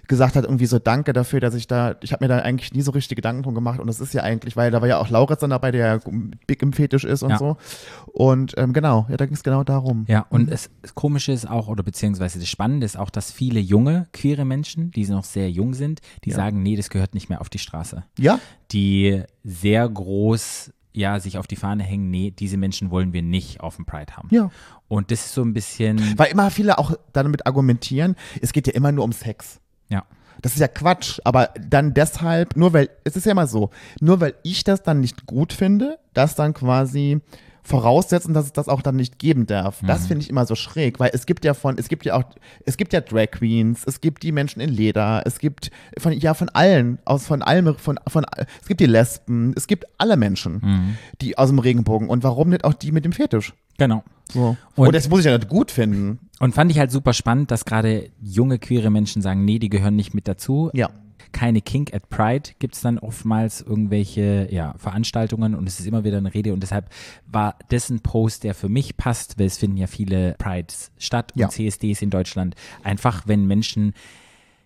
[0.08, 2.82] gesagt hat, irgendwie so danke dafür, dass ich da, ich habe mir da eigentlich nie
[2.84, 5.10] so richtig Gedanken drum gemacht und das ist ja eigentlich, weil da war ja auch
[5.10, 6.00] Lauritz dann dabei, der ja
[6.46, 7.38] big im Fetisch ist und Ja.
[7.40, 7.58] so.
[8.14, 10.06] Und ähm, genau, ja, da ging es genau darum.
[10.08, 13.60] Ja, und es, das Komische ist auch, oder beziehungsweise das Spannende ist auch, dass viele
[13.60, 16.36] junge, queere Menschen, die noch sehr jung sind, die Ja.
[16.36, 18.04] sagen, nee, das gehört nicht mehr auf die Straße.
[18.20, 18.40] Ja,
[18.74, 23.60] Die sehr groß, ja, sich auf die Fahne hängen, nee, diese Menschen wollen wir nicht
[23.62, 24.30] auf dem Pride haben.
[24.32, 24.50] ja.
[24.88, 28.74] Und das ist so ein bisschen, Weil immer viele auch damit argumentieren, es geht ja
[28.74, 29.60] immer nur um Sex.
[29.90, 30.04] ja,
[30.42, 34.22] Das ist ja Quatsch, aber dann deshalb, nur weil, es ist ja immer so, nur
[34.22, 37.20] weil ich das dann nicht gut finde, das dann quasi
[37.66, 39.82] voraussetzen, dass es das auch dann nicht geben darf.
[39.86, 42.24] Das finde ich immer so schräg, weil es gibt ja von, es gibt ja auch,
[42.66, 46.34] es gibt ja Drag Queens, es gibt die Menschen in Leder, es gibt von, ja,
[46.36, 48.24] von allen, aus von allem, von, von,
[48.62, 52.64] es gibt die Lesben, es gibt alle Menschen, die aus dem Regenbogen und warum nicht
[52.64, 53.54] auch die mit dem Fetisch?
[53.78, 54.04] genau.
[54.32, 54.58] So.
[54.76, 56.20] Und- Und, das muss ich ja nicht gut finden.
[56.40, 59.96] Und fand ich halt super spannend, dass gerade junge queere Menschen sagen, nee, die gehören
[59.96, 60.72] nicht mit dazu.
[60.74, 60.90] Ja.
[61.32, 66.04] Keine Kink at Pride gibt es dann oftmals irgendwelche ja, Veranstaltungen und es ist immer
[66.04, 66.90] wieder eine Rede und deshalb
[67.28, 71.32] war das ein Post, der für mich passt, weil es finden ja viele Prides statt
[71.36, 71.50] und Ja.
[71.50, 72.56] CSDs in Deutschland.
[72.84, 73.94] Einfach, wenn Menschen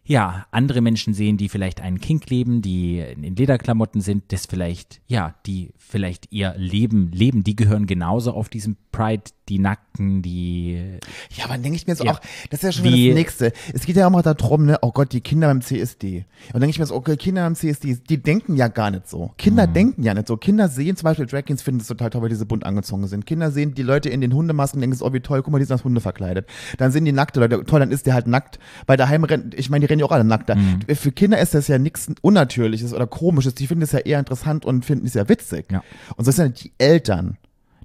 [0.09, 5.01] ja, andere Menschen sehen, die vielleicht einen Kink leben, die in Lederklamotten sind, das vielleicht,
[5.05, 10.99] ja, die vielleicht ihr Leben leben, die gehören genauso auf diesem Pride, die Nackten, die
[11.35, 12.11] Ja, aber dann denke ich mir so Ja.
[12.13, 13.53] auch, das ist ja schon Wie- wieder das Nächste.
[13.73, 16.17] Es geht ja auch mal darum, ne, oh Gott, die Kinder beim CSD.
[16.17, 19.07] Und dann denke ich mir so, okay, Kinder beim CSD, die denken ja gar nicht
[19.09, 19.31] so.
[19.37, 19.73] Kinder Mhm.
[19.73, 20.37] denken ja nicht so.
[20.37, 23.25] Kinder sehen zum Beispiel Drag Queens, finden es total toll, weil diese bunt angezogen sind.
[23.25, 25.65] Kinder sehen die Leute in den Hundemasken, denken so, oh wie toll, guck mal, die
[25.65, 26.47] sind als Hunde verkleidet.
[26.77, 28.59] Dann sehen die nackte Leute, toll, dann ist der halt nackt.
[28.85, 30.49] Weil daheim rennt, ich meine, die rennen ja auch alle nackt.
[30.49, 30.81] Mhm.
[30.95, 33.55] Für Kinder ist das ja nichts Unnatürliches oder Komisches.
[33.55, 35.71] Die finden es ja eher interessant und finden es ja witzig.
[35.71, 35.83] Ja.
[36.15, 37.37] Und so sind die Eltern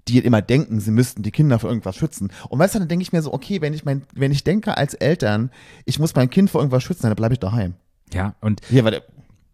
[0.09, 2.31] die immer denken, sie müssten die Kinder vor irgendwas schützen.
[2.49, 4.77] Und weißt du, dann denke ich mir so, okay, wenn ich mein, wenn ich denke
[4.77, 5.51] als Eltern,
[5.85, 7.75] ich muss mein Kind vor irgendwas schützen, dann bleibe ich daheim.
[8.13, 9.03] ja, und Hier, warte.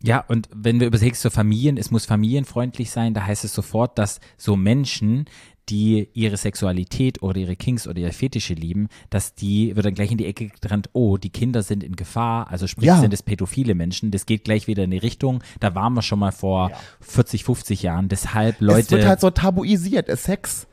[0.02, 3.98] Ja, und wenn wir überlegst, so Familien, es muss familienfreundlich sein, da heißt es sofort,
[3.98, 5.26] dass so Menschen,
[5.70, 10.10] die ihre Sexualität oder ihre Kinks oder ihre Fetische lieben, dass die, wird dann gleich
[10.10, 13.00] in die Ecke getrennt, oh, die Kinder sind in Gefahr, also sprich, Ja.
[13.00, 16.18] sind es pädophile Menschen, das geht gleich wieder in die Richtung, da waren wir schon
[16.18, 20.08] mal vor 40, 50 Jahren, deshalb es Leute, wird halt so tabuisiert.
[20.18, 20.66] Sex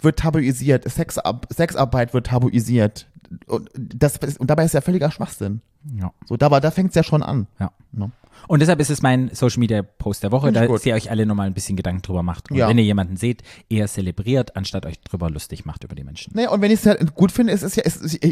[0.00, 0.88] wird tabuisiert.
[0.90, 3.08] Sexab Sexarbeit wird tabuisiert.
[3.46, 5.60] Und, das, und dabei ist ja völliger Schwachsinn.
[5.96, 7.46] Ja, So, da, war- da fängt es ja schon an.
[7.58, 7.70] ja.
[7.92, 8.10] Ne?
[8.46, 11.48] Und deshalb ist es mein Social Media Post der Woche, da ihr euch alle nochmal
[11.48, 12.50] ein bisschen Gedanken drüber macht.
[12.52, 12.68] Und Ja.
[12.68, 16.34] wenn ihr jemanden seht, eher zelebriert, anstatt euch drüber lustig macht über die Menschen.
[16.36, 17.82] Naja, und wenn ich es halt gut finde, ist es ja,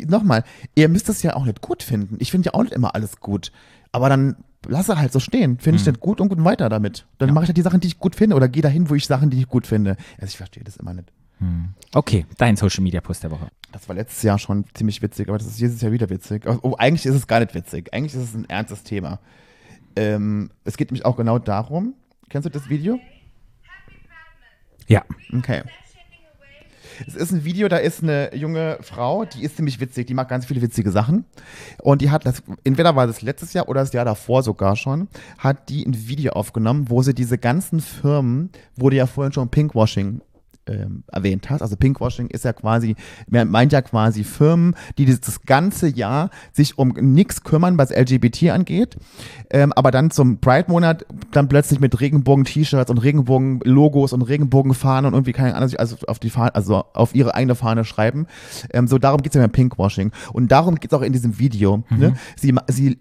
[0.07, 0.45] nochmal,
[0.77, 2.19] ihr müsst es ja auch nicht gut finden.
[2.21, 3.51] Ich finde ja auch nicht immer alles gut.
[3.90, 4.37] Aber dann
[4.69, 5.59] lasse halt so stehen.
[5.59, 7.07] Finde ich nicht gut und gut weiter damit.
[7.19, 9.07] Dann mache ich halt die Sachen, die ich gut finde oder gehe dahin, wo ich
[9.07, 9.97] Sachen, die ich gut finde.
[10.21, 11.12] Also ich verstehe das immer nicht.
[11.92, 13.49] Okay, dein Social Media Post der Woche.
[13.72, 16.46] Das war letztes Jahr schon ziemlich witzig, aber das ist dieses Jahr wieder witzig.
[16.46, 17.92] Oh, eigentlich ist es gar nicht witzig.
[17.92, 19.20] Eigentlich ist es ein ernstes Thema.
[19.96, 21.94] Ähm, es geht nämlich auch genau darum.
[22.29, 22.99] Kennst du das Video?
[24.87, 25.05] Ja.
[25.37, 25.62] Okay.
[27.07, 30.29] Es ist ein Video, da ist eine junge Frau, die ist ziemlich witzig, die macht
[30.29, 31.27] ganz viele witzige Sachen.
[31.83, 35.09] Und die hat das, entweder war das letztes Jahr oder das Jahr davor sogar schon,
[35.37, 40.22] hat die ein Video aufgenommen, wo sie diese ganzen Firmen, wurde ja vorhin schon Pinkwashing
[40.66, 41.62] ähm, erwähnt hast.
[41.62, 42.96] Also Pinkwashing ist ja quasi,
[43.29, 47.90] man meint ja quasi Firmen, die das, das ganze Jahr sich um nichts kümmern, was
[47.90, 48.96] LGBT angeht,
[49.50, 55.33] ähm, aber dann zum Pride-Monat dann plötzlich mit Regenbogen-T-Shirts und Regenbogen-Logos und Regenbogen-Fahnen und irgendwie
[55.33, 58.26] keine Ahnung, also auf die Fahne, also auf ihre eigene Fahne schreiben.
[58.72, 60.12] Ähm, so darum geht's ja beim Pinkwashing.
[60.33, 61.85] Und darum geht's auch in diesem Video.
[61.90, 62.16] Ne?
[62.37, 62.98] Sie, sie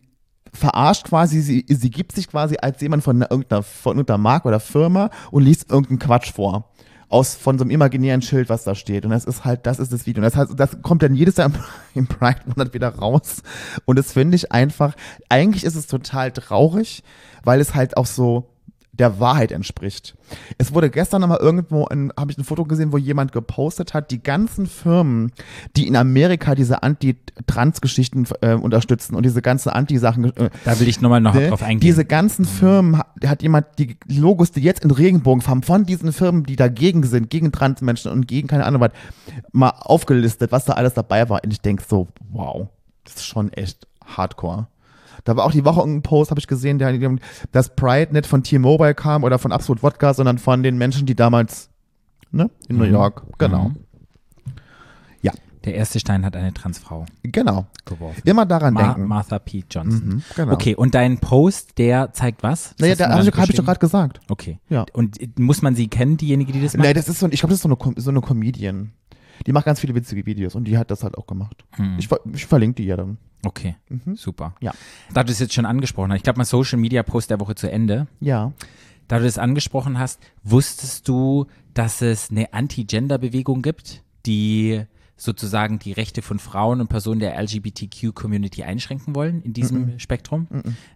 [0.53, 4.47] verarscht quasi, sie, sie gibt sich quasi als jemand von einer- irgendeiner, von irgendeiner Marke
[4.47, 6.71] oder Firma und liest irgendeinen Quatsch vor.
[7.07, 9.05] Aus, von so einem imaginären Schild, was da steht.
[9.05, 10.23] Und das ist halt, das ist das Video.
[10.23, 11.51] Und das, heißt, das kommt dann jedes Jahr
[11.93, 13.43] im, Pride-Monat wieder raus.
[13.85, 14.95] Und das finde ich einfach,
[15.29, 17.03] eigentlich ist es total traurig,
[17.43, 18.54] weil es halt auch so
[18.97, 20.15] der Wahrheit entspricht.
[20.57, 24.21] Es wurde gestern nochmal irgendwo, habe ich ein Foto gesehen, wo jemand gepostet hat, die
[24.23, 25.31] ganzen Firmen,
[25.75, 31.01] die in Amerika diese Anti-Trans-Geschichten äh, unterstützen und diese ganzen Anti-Sachen äh, Da will ich
[31.01, 31.49] nochmal noch Ne?
[31.49, 31.81] drauf eingehen.
[31.81, 36.43] Diese ganzen Firmen ha- hat jemand die Logos, die jetzt in Regenbogenfarben von diesen Firmen,
[36.43, 38.91] die dagegen sind, gegen Transmenschen und gegen keine Ahnung was,
[39.51, 41.41] mal aufgelistet, was da alles dabei war.
[41.43, 42.67] Und ich denke so, wow,
[43.03, 44.67] das ist schon echt hardcore.
[45.23, 46.93] Da war auch die Woche irgendein Post, habe ich gesehen, der,
[47.51, 51.15] dass Pride nicht von T-Mobile kam oder von Absolut Wodka, sondern von den Menschen, die
[51.15, 51.69] damals
[52.31, 52.91] ne, in New Mhm.
[52.91, 53.69] York, genau.
[53.69, 53.75] Mhm.
[55.21, 55.31] Ja,
[55.63, 57.65] Der erste Stein hat eine Transfrau genau.
[57.85, 58.21] geworfen.
[58.25, 59.07] Immer daran Ma denken.
[59.07, 59.63] Martha P.
[59.69, 60.07] Johnson.
[60.07, 60.53] Mhm, genau.
[60.53, 62.75] Okay, und dein Post, der zeigt was?
[62.79, 64.19] Naja, da habe ich, doch gerade gesagt.
[64.29, 64.59] Okay.
[64.69, 64.85] Ja.
[64.93, 66.85] Und muss man sie kennen, diejenige, die das macht?
[66.85, 68.91] Nein, das ist so, ich glaube, das ist so eine, so eine Comedian.
[69.45, 71.63] Die macht ganz viele witzige Videos und die hat das halt auch gemacht.
[71.75, 71.95] Hm.
[71.99, 73.17] Ich, ich verlinke die ja dann.
[73.45, 74.15] Okay, Mhm.
[74.15, 74.55] super.
[74.59, 74.73] Ja.
[75.13, 77.53] Da du es jetzt schon angesprochen hast, ich glaube mal Social Media Post der Woche
[77.55, 78.07] zu Ende.
[78.19, 78.53] Ja.
[79.07, 81.45] Da du das angesprochen hast, wusstest du,
[81.75, 84.81] dass es eine Anti-Gender-Bewegung gibt, die
[85.17, 90.47] sozusagen die Rechte von Frauen und Personen der LGBTQ-Community einschränken wollen in diesem Spektrum?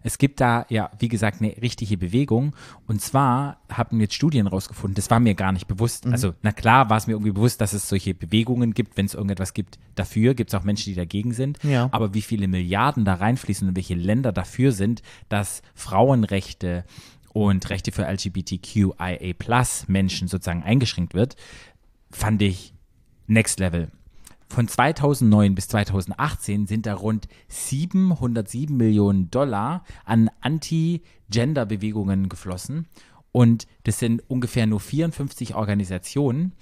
[0.02, 2.54] Es gibt da ja, wie gesagt, eine richtige Bewegung.
[2.86, 6.06] Und zwar haben jetzt Studien rausgefunden, das war mir gar nicht bewusst.
[6.06, 9.14] Also, na klar war es mir irgendwie bewusst, dass es solche Bewegungen gibt, wenn es
[9.14, 11.62] irgendetwas gibt dafür, gibt es auch Menschen, die dagegen sind.
[11.62, 11.88] Ja.
[11.92, 16.84] Aber wie viele Milliarden da reinfließen und welche Länder dafür sind, dass Frauenrechte
[17.32, 19.34] und Rechte für LGBTQIA
[19.86, 21.36] Menschen sozusagen eingeschränkt wird,
[22.10, 22.74] fand ich
[23.26, 23.90] next level.
[24.50, 32.86] Von 2009 bis 2018 sind da rund 707 Millionen Dollar an Anti-Gender-Bewegungen geflossen.
[33.30, 36.52] Und das sind ungefähr nur 54 Organisationen,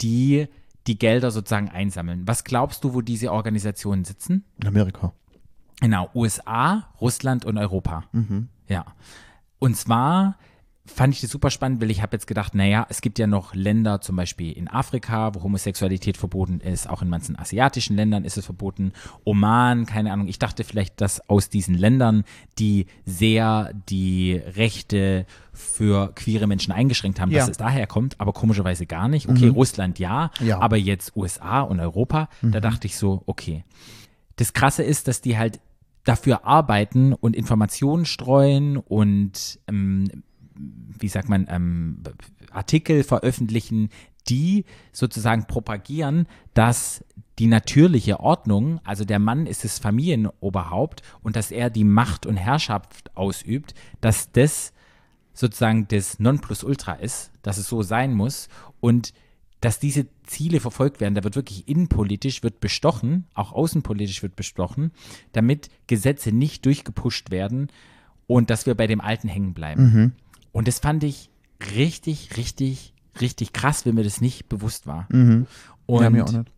[0.00, 0.46] die
[0.86, 2.22] die Gelder sozusagen einsammeln.
[2.26, 4.44] Was glaubst du, wo diese Organisationen sitzen?
[4.60, 5.12] In Amerika.
[5.80, 8.04] Genau, USA, Russland und Europa.
[8.68, 8.86] Ja.
[9.58, 10.38] Und zwar
[10.92, 13.54] fand ich das super spannend, weil ich habe jetzt gedacht, naja, es gibt ja noch
[13.54, 18.36] Länder, zum Beispiel in Afrika, wo Homosexualität verboten ist, auch in manchen asiatischen Ländern ist
[18.36, 18.92] es verboten,
[19.24, 20.28] Oman, keine Ahnung.
[20.28, 22.24] Ich dachte vielleicht, dass aus diesen Ländern,
[22.58, 27.40] die sehr die Rechte für queere Menschen eingeschränkt haben, Ja.
[27.40, 29.28] dass es daher kommt, aber komischerweise gar nicht.
[29.28, 30.60] Okay, Russland ja, Ja.
[30.60, 33.64] aber jetzt USA und Europa, da dachte ich so, okay.
[34.36, 35.60] Das Krasse ist, dass die halt
[36.04, 40.08] dafür arbeiten und Informationen streuen und ähm,
[40.54, 42.02] wie sagt man, ähm,
[42.50, 43.88] Artikel veröffentlichen,
[44.28, 47.04] die sozusagen propagieren, dass
[47.38, 52.36] die natürliche Ordnung, also der Mann ist das Familienoberhaupt und dass er die Macht und
[52.36, 54.72] Herrschaft ausübt, dass das
[55.34, 58.48] sozusagen das Nonplusultra ist, dass es so sein muss
[58.80, 59.12] und
[59.60, 61.14] dass diese Ziele verfolgt werden.
[61.14, 64.92] Da wird wirklich innenpolitisch wird bestochen, auch außenpolitisch wird bestochen,
[65.32, 67.68] damit Gesetze nicht durchgepusht werden
[68.26, 70.14] und dass wir bei dem Alten hängen bleiben.
[70.52, 71.30] Und das fand ich
[71.74, 75.08] richtig, richtig, richtig krass, wenn mir das nicht bewusst war.
[75.10, 76.52] Und ja, mir auch nicht.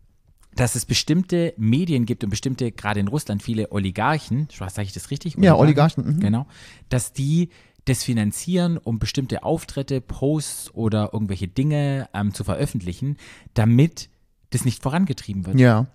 [0.55, 5.11] dass es bestimmte Medien gibt und bestimmte, gerade in Russland, viele Oligarchen, sage ich das
[5.11, 5.35] richtig?
[5.39, 6.19] Ja, Oligarchen, mhm.
[6.19, 6.47] Genau.
[6.89, 7.49] Dass die
[7.85, 13.17] das finanzieren, um bestimmte Auftritte, Posts oder irgendwelche Dinge ähm, zu veröffentlichen,
[13.53, 14.09] damit
[14.49, 15.59] das nicht vorangetrieben wird.
[15.59, 15.85] Ja.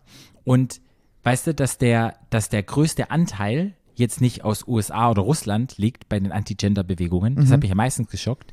[0.45, 0.81] Und
[1.25, 6.09] weißt du, dass der, dass der größte Anteil jetzt nicht aus USA oder Russland liegt
[6.09, 8.53] bei den Anti-Gender-Bewegungen, das hat mich am meisten geschockt,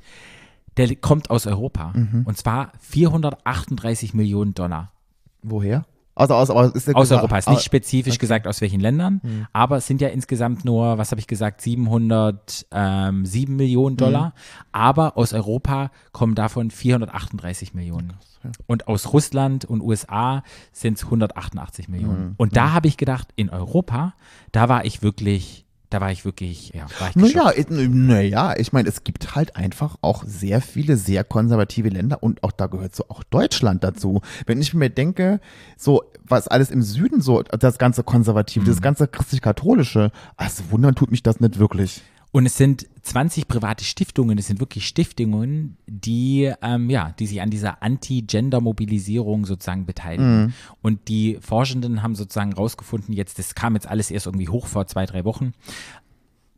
[0.78, 1.94] der kommt aus Europa.
[2.26, 4.92] Und zwar 438 Millionen Dollar.
[5.42, 5.86] Woher?
[6.18, 7.38] Also aus, aber ist Aus Europa.
[7.38, 11.22] Ist nicht spezifisch gesagt, aus welchen Ländern, aber es sind ja insgesamt nur, was habe
[11.22, 14.34] ich gesagt, 707 Millionen Dollar.
[14.72, 18.14] Aber aus Europa kommen davon 438 Millionen.
[18.66, 22.34] Und aus Russland und USA sind es 188 Millionen.
[22.38, 24.16] Und da habe ich gedacht, in Europa,
[24.52, 28.90] da war ich wirklich, da war ich wirklich, ja, war ich Naja, naja, ich meine,
[28.90, 33.06] es gibt halt einfach auch sehr viele sehr konservative Länder und auch da gehört so
[33.08, 34.22] auch Deutschland dazu.
[34.46, 35.40] Wenn ich mir denke,
[35.78, 38.70] so was alles im Süden so, das ganze Konservative, Mhm.
[38.70, 42.02] das ganze christlich-katholische, also wundern tut mich das nicht wirklich.
[42.32, 47.42] Und es sind 20 private Stiftungen, es sind wirklich Stiftungen, die, ähm, ja, die sich
[47.42, 50.54] an dieser Anti-Gender-Mobilisierung sozusagen beteiligen.
[50.82, 54.88] Und die Forschenden haben sozusagen rausgefunden, jetzt, das kam jetzt alles erst irgendwie hoch vor
[54.88, 55.54] zwei, drei Wochen,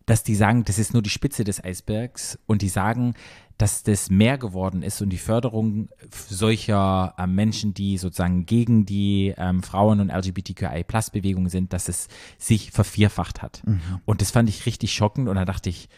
[0.10, 3.14] dass die sagen, das ist nur die Spitze des Eisbergs und die sagen,
[3.60, 9.34] dass das mehr geworden ist und die Förderung solcher äh, Menschen, die sozusagen gegen die
[9.38, 13.62] ähm, Frauen- und LGBTQI-Plus-Bewegung sind, dass es sich vervierfacht hat.
[14.06, 15.90] Und das fand ich richtig schockend und da dachte ich,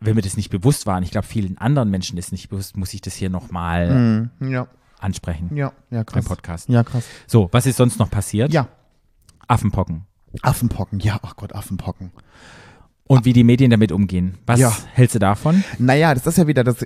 [0.00, 2.76] wenn mir das nicht bewusst war, und ich glaube vielen anderen Menschen ist nicht bewusst,
[2.76, 4.50] muss ich das hier nochmal Mhm.
[4.50, 4.66] Ja,
[4.98, 6.24] ansprechen ja, ja, im krass.
[6.24, 6.68] Podcast.
[6.70, 7.04] Ja, krass.
[7.26, 8.52] So, was ist sonst noch passiert?
[8.52, 8.68] Ja,
[9.46, 10.06] Affenpocken.
[10.42, 11.00] Affenpocken.
[11.00, 12.12] Ja, ach Gott, Affenpocken.
[13.10, 14.38] Und wie die Medien damit umgehen.
[14.46, 14.72] Was Ja.
[14.92, 15.64] hältst du davon?
[15.80, 16.76] Naja, das ist ja wieder das.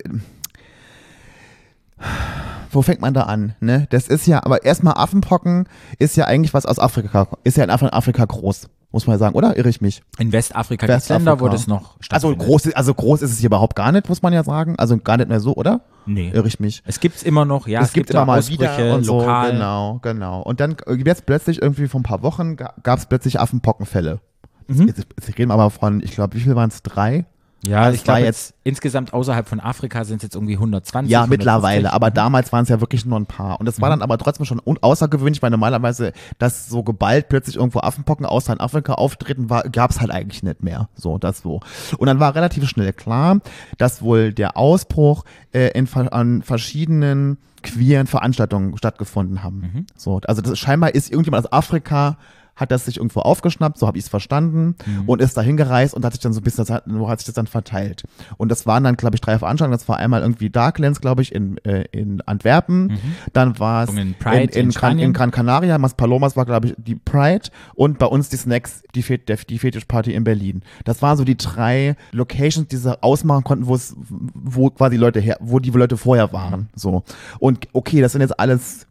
[2.71, 3.55] Wo fängt man da an?
[3.61, 3.87] Ne?
[3.91, 7.71] Das ist ja, aber erstmal Affenpocken ist ja eigentlich was aus Afrika, ist ja in
[7.71, 9.57] Af- Afrika groß, muss man sagen, oder?
[9.59, 10.03] Irre ich mich?
[10.19, 12.39] In Westafrika gibt es Länder, wo das noch Also stattfindet.
[12.41, 14.75] groß, also groß ist es hier überhaupt gar nicht, muss man ja sagen.
[14.79, 15.83] Also gar nicht mehr so, oder?
[16.07, 16.31] Nee.
[16.35, 16.83] Irre ich mich.
[16.87, 17.81] Es gibt es immer noch, ja.
[17.83, 19.47] es, gibt, immer auch mal Ausbrüche wieder und lokal.
[19.49, 20.41] so, genau, genau.
[20.43, 24.21] Und dann äh, jetzt plötzlich irgendwie vor ein paar Wochen gab es plötzlich Affenpockenfälle.
[24.69, 24.89] Mhm.
[24.89, 26.83] Jetzt, jetzt reden wir aber von, ich glaube, wie viel waren es?
[26.83, 27.27] Drei?
[27.67, 31.11] Ja, Das ich glaube war jetzt insgesamt außerhalb von Afrika sind es jetzt irgendwie 120.
[31.11, 31.39] Ja, 150.
[31.39, 33.59] mittlerweile, aber damals waren es ja wirklich nur ein paar.
[33.59, 33.83] Und das Mhm.
[33.83, 38.53] war dann aber trotzdem schon außergewöhnlich, weil normalerweise, dass so geballt plötzlich irgendwo Affenpocken außer
[38.53, 40.91] in Afrika auftreten gab es halt eigentlich nicht mehr.
[40.95, 41.61] So, das so.
[41.97, 43.39] Und dann war relativ schnell klar,
[43.79, 45.25] dass wohl der Ausbruch
[45.55, 49.61] äh, in, an verschiedenen queeren Veranstaltungen stattgefunden haben.
[49.61, 49.87] Mhm.
[49.97, 52.19] So, also das, scheinbar ist irgendjemand aus Afrika
[52.57, 55.09] hat das sich irgendwo aufgeschnappt, so habe ich es verstanden, Mhm.
[55.09, 57.35] und ist dahin gereist und hat sich dann so ein bisschen, wo hat sich das
[57.35, 58.05] dann verteilt.
[58.37, 59.77] Und das waren dann, glaube ich, drei Veranstaltungen.
[59.79, 62.99] Das war einmal irgendwie Darklands, glaube ich, in, äh, in Antwerpen.
[63.33, 64.15] Dann war es in
[64.45, 68.07] in, in, Gran, in Gran Canaria, Mas Palomas war, glaube ich, die Pride und bei
[68.07, 70.63] uns die Snacks, die, Fet der, die Fetischparty in Berlin.
[70.85, 75.21] Das waren so die drei Locations, die sie ausmachen konnten, wo es, wo quasi Leute
[75.21, 76.69] her, wo die Leute vorher waren.
[76.75, 77.03] So.
[77.39, 78.87] Und okay, das sind jetzt alles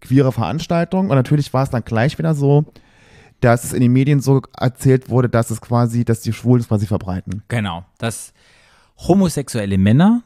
[0.00, 2.66] queere Veranstaltungen und natürlich war es dann gleich wieder so,
[3.40, 6.68] dass es in den Medien so erzählt wurde, dass es quasi, dass die Schwulen es
[6.68, 7.42] quasi verbreiten.
[7.48, 8.32] Genau, dass
[8.98, 10.22] homosexuelle Männer,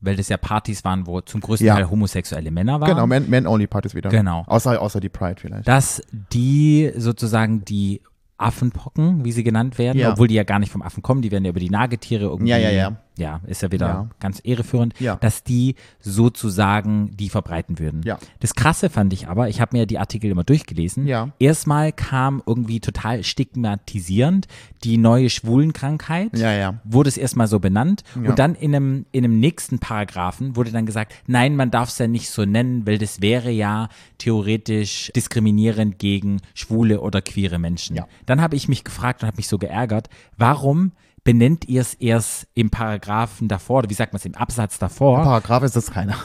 [0.00, 1.74] weil das ja Partys waren, wo zum größten Ja.
[1.74, 4.10] Teil homosexuelle Männer waren, Genau, Men-Only-Partys wieder.
[4.10, 4.44] Genau.
[4.46, 5.66] Außer, außer die Pride vielleicht.
[5.68, 8.02] dass die sozusagen die
[8.38, 10.12] Affenpocken, wie sie genannt werden, Ja.
[10.12, 12.50] obwohl die ja gar nicht vom Affen kommen, die werden ja über die Nagetiere irgendwie.
[12.50, 12.96] Ja, ja, ja.
[13.20, 14.08] Ja, ist ja wieder Ja.
[14.18, 15.16] ganz irreführend, Ja.
[15.16, 18.00] dass die sozusagen die verbreiten würden.
[18.04, 18.18] Ja.
[18.40, 21.06] Das Krasse fand ich aber, ich habe mir ja die Artikel immer durchgelesen.
[21.06, 21.30] Ja.
[21.38, 24.46] Erstmal kam irgendwie total stigmatisierend
[24.84, 26.36] die neue Schwulenkrankheit.
[26.38, 26.80] Ja, ja.
[26.84, 28.02] Wurde es erstmal so benannt.
[28.16, 31.98] Und dann in einem, in einem nächsten Paragraphen wurde dann gesagt, nein, man darf es
[31.98, 37.96] ja nicht so nennen, weil das wäre ja theoretisch diskriminierend gegen schwule oder queere Menschen.
[37.96, 38.06] Ja.
[38.26, 40.92] Dann habe ich mich gefragt und habe mich so geärgert, warum
[41.24, 45.22] benennt ihr es erst im Paragraphen davor, oder wie sagt man es, im Absatz davor?
[45.22, 46.16] Paragraph ist das keiner.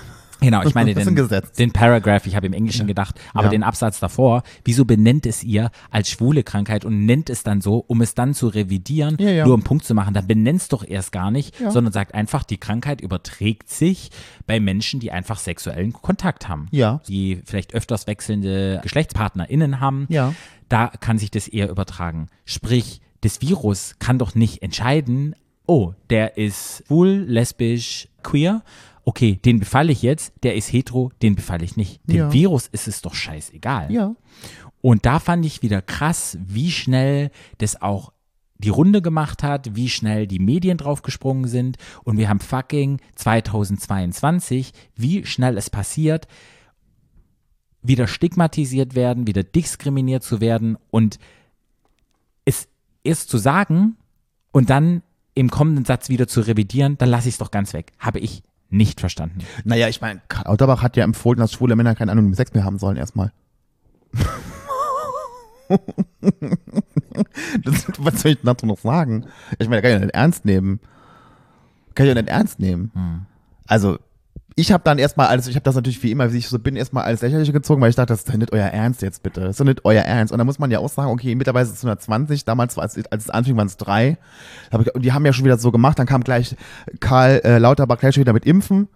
[0.41, 1.15] Genau, ich meine den,
[1.57, 3.49] den Paragraph, ich habe im Englischen gedacht, aber Ja.
[3.51, 7.77] den Absatz davor, wieso benennt es ihr als schwule Krankheit und nennt es dann so,
[7.87, 9.45] um es dann zu revidieren, Ja, ja.
[9.45, 11.71] nur um Punkt zu machen, dann benennt es doch erst gar nicht, Ja.
[11.71, 14.11] sondern sagt einfach, die Krankheit überträgt sich
[14.45, 16.67] bei Menschen, die einfach sexuellen Kontakt haben.
[16.71, 16.99] Ja.
[17.07, 20.05] Die vielleicht öfters wechselnde GeschlechtspartnerInnen haben.
[20.09, 20.33] Ja.
[20.67, 22.27] Da kann sich das eher übertragen.
[22.43, 25.35] Sprich, das Virus kann doch nicht entscheiden,
[25.65, 28.63] oh, der ist schwul, lesbisch, queer.
[29.03, 32.01] Okay, den befalle ich jetzt, der ist hetero, den befalle ich nicht.
[32.07, 32.33] Dem Ja.
[32.33, 33.91] Virus ist es doch scheißegal.
[33.91, 34.15] Ja.
[34.81, 38.13] Und da fand ich wieder krass, wie schnell das auch
[38.59, 41.77] die Runde gemacht hat, wie schnell die Medien draufgesprungen sind.
[42.03, 46.27] Und wir haben fucking 2022, wie schnell es passiert,
[47.81, 51.17] wieder stigmatisiert werden, wieder diskriminiert zu werden und
[52.45, 52.67] es
[53.05, 53.97] erst zu sagen
[54.51, 55.01] und dann
[55.33, 57.91] im kommenden Satz wieder zu revidieren, dann lasse ich es doch ganz weg.
[57.99, 59.39] Habe ich nicht verstanden.
[59.63, 62.63] Naja, ich meine, Karl Lauterbach hat ja empfohlen, dass schwule Männer keinen anonymen Sex mehr
[62.63, 63.31] haben sollen erstmal.
[67.63, 69.25] das, was soll ich dazu noch sagen?
[69.59, 70.79] Ich meine, kann ich ja nicht ernst nehmen.
[71.93, 72.91] Kann ich ja nicht ernst nehmen.
[73.67, 73.99] Also,
[74.57, 76.77] ich habe dann erstmal alles, ich habe das natürlich wie immer, wie ich so bin,
[76.77, 79.41] erstmal alles lächerliche gezogen, weil ich dachte, das ist doch nicht euer Ernst jetzt bitte.
[79.41, 80.31] Das ist doch nicht euer Ernst.
[80.31, 82.97] Und da muss man ja auch sagen, okay, mittlerweile ist es 120, damals, war es,
[83.11, 84.17] als es anfing, waren es drei.
[84.71, 86.55] Und die haben ja schon wieder so gemacht, dann kam gleich
[87.01, 88.87] Karl äh, Lauterbach gleich schon wieder mit Impfen.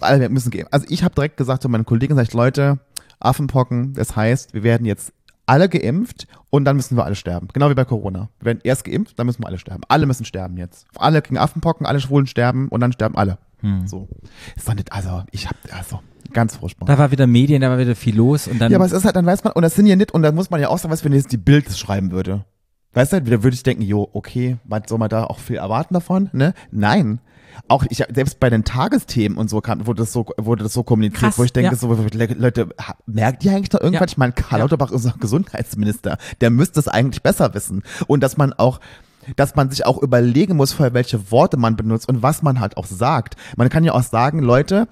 [0.00, 0.66] Alle wir müssen gehen.
[0.72, 2.80] Also ich habe direkt gesagt zu meinen Kollegen, sag ich, Leute,
[3.20, 5.12] Affenpocken, das heißt, wir werden jetzt
[5.46, 7.48] alle geimpft und dann müssen wir alle sterben.
[7.52, 8.28] Genau wie bei Corona.
[8.38, 9.82] Wir werden erst geimpft, dann müssen wir alle sterben.
[9.88, 10.86] Alle müssen sterben jetzt.
[10.96, 13.38] Alle kriegen Affenpocken, alle Schwulen sterben und dann sterben alle.
[13.86, 14.08] So.
[14.56, 16.00] Ist doch nicht, also ich hab, also
[16.34, 16.86] ganz furchtbar.
[16.86, 19.06] Da war wieder Medien, da war wieder viel los und dann Ja, aber es ist
[19.06, 20.76] halt, dann weiß man, und das sind ja nicht, und da muss man ja auch
[20.76, 22.44] sagen, was wenn jetzt die Bild schreiben würde.
[22.92, 25.94] Weißt du, da würde ich denken, jo, okay, was soll man da auch viel erwarten
[25.94, 26.28] davon?
[26.32, 26.52] Ne?
[26.70, 27.20] Nein.
[27.68, 30.82] Auch ich, selbst bei den Tagesthemen und so kam, wurde das so, wurde das so
[30.82, 31.76] kommuniziert, Krass, wo ich denke, ja.
[31.76, 32.68] so, Leute,
[33.06, 34.10] merkt ihr eigentlich noch irgendwas?
[34.10, 34.12] Ja.
[34.12, 34.64] Ich meine, Karl Ja.
[34.64, 36.18] Lauterbach ist unser Gesundheitsminister.
[36.40, 37.82] Der müsste es eigentlich besser wissen.
[38.06, 38.80] Und dass man auch,
[39.36, 42.76] dass man sich auch überlegen muss, vorher, welche Worte man benutzt und was man halt
[42.76, 43.36] auch sagt.
[43.56, 44.88] Man kann ja auch sagen, Leute,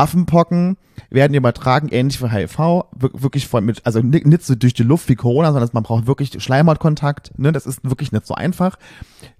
[0.00, 0.76] Affenpocken
[1.10, 4.82] werden übertragen, ähnlich wie HIV, wir- wirklich von mit, also ni- nicht so durch die
[4.82, 8.78] Luft wie Corona, sondern man braucht wirklich Schleimhautkontakt, ne, das ist wirklich nicht so einfach.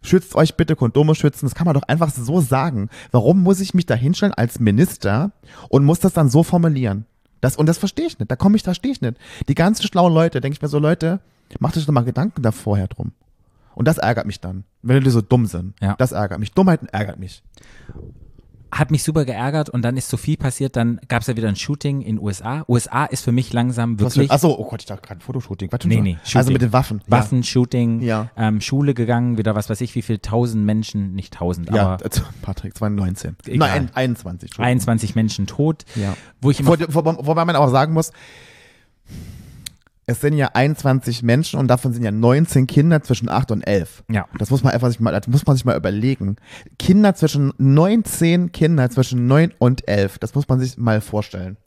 [0.02, 2.88] Schützt euch bitte, Kondome schützen, das kann man doch einfach so sagen.
[3.12, 5.32] Warum muss ich mich da hinstellen als Minister
[5.68, 7.04] und muss das dann so formulieren?
[7.40, 9.16] Das, und das verstehe ich nicht, da komme ich, da stehe ich nicht.
[9.48, 11.20] Die ganzen schlauen Leute, denke ich mir so, Leute,
[11.58, 13.12] macht euch doch mal Gedanken da vorher drum.
[13.74, 15.74] Und das ärgert mich dann, wenn die so dumm sind.
[15.80, 15.94] Ja.
[15.96, 16.52] Das ärgert mich.
[16.52, 17.42] Dummheiten ärgert mich.
[18.72, 21.48] Hat mich super geärgert und dann ist so viel passiert, dann gab es ja wieder
[21.48, 22.64] ein Shooting in USA.
[22.68, 25.72] USA ist für mich langsam wirklich Achso, oh Gott, ich dachte gerade Fotoshooting.
[25.72, 26.04] Was Nee, schon?
[26.04, 26.52] nee, Also Shooting.
[26.52, 27.00] mit den Waffen.
[27.08, 28.30] Waffen, Shooting, Ja.
[28.36, 31.86] ähm, Schule gegangen, wieder was weiß ich, wie viel tausend Menschen, nicht tausend, Ja, ja
[31.94, 32.10] aber äh,
[32.42, 33.36] Patrick, 2019.
[33.46, 33.58] Egal.
[33.68, 34.50] Nein, 21.
[34.50, 34.64] Entschuldigung.
[34.70, 35.84] 21 Menschen tot.
[35.96, 36.16] Ja.
[36.40, 38.12] Wo ich immer Wo, wo, wobei man auch sagen muss,
[40.10, 44.02] es sind ja 21 Menschen und davon sind ja 19 Kinder zwischen 8 und 11.
[44.10, 44.26] Ja.
[44.38, 46.34] Das muss man einfach sich mal, das muss man sich mal überlegen.
[46.80, 51.58] Kinder zwischen 19 Kinder zwischen 9 und 11, das muss man sich mal vorstellen.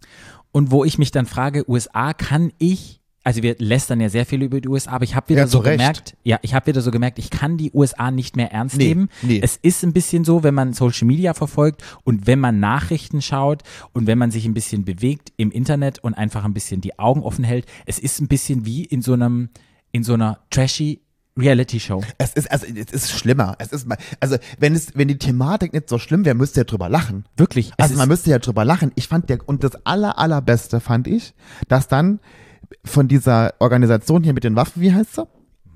[0.51, 4.41] Und wo ich mich dann frage, USA kann ich, also wir lästern ja sehr viel
[4.43, 5.77] über die USA, aber ich habe wieder Ja, so Recht.
[5.79, 8.89] gemerkt, ja, ich habe wieder so gemerkt, ich kann die USA nicht mehr ernst Nee,
[8.89, 9.09] nehmen.
[9.21, 9.39] nee.
[9.41, 13.63] Es ist ein bisschen so, wenn man Social Media verfolgt und wenn man Nachrichten schaut
[13.93, 17.21] und wenn man sich ein bisschen bewegt im Internet und einfach ein bisschen die Augen
[17.23, 19.49] offen hält, es ist ein bisschen wie in so einem,
[19.91, 20.99] in so einer trashy
[21.35, 22.03] Reality Show.
[22.19, 23.55] Es ist, also, es ist schlimmer.
[23.57, 23.87] Es ist
[24.19, 27.25] also, wenn es, wenn die Thematik nicht so schlimm wäre, müsst ihr drüber lachen.
[27.37, 27.71] Wirklich.
[27.79, 28.91] Also man müsste ja drüber lachen.
[28.93, 31.33] Ich fand der, und das aller, allerbeste fand ich,
[31.67, 32.19] dass dann
[32.85, 35.27] von dieser Organisation hier mit den Waffen, wie heißt sie?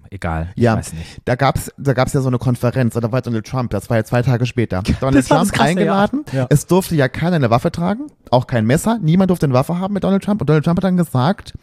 [0.10, 1.20] egal, ich Ja, weiß nicht.
[1.26, 4.06] da gab's, da gab's ja so eine Konferenz, oder war Donald Trump, das war ja
[4.06, 4.82] zwei Tage später.
[5.02, 6.40] Donald Das Trump Krasse, eingeladen, ja.
[6.42, 6.48] Ja.
[6.50, 9.94] es durfte ja keiner eine Waffe tragen, auch kein Messer, niemand durfte eine Waffe haben
[9.94, 11.56] mit Donald Trump und Donald Trump hat dann gesagt,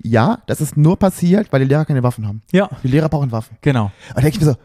[0.00, 2.42] ja, das ist nur passiert, weil die Lehrer keine Waffen haben.
[2.52, 3.56] Ja, Die Lehrer brauchen Waffen.
[3.62, 3.86] genau.
[3.86, 4.56] Und da denke ich mir so,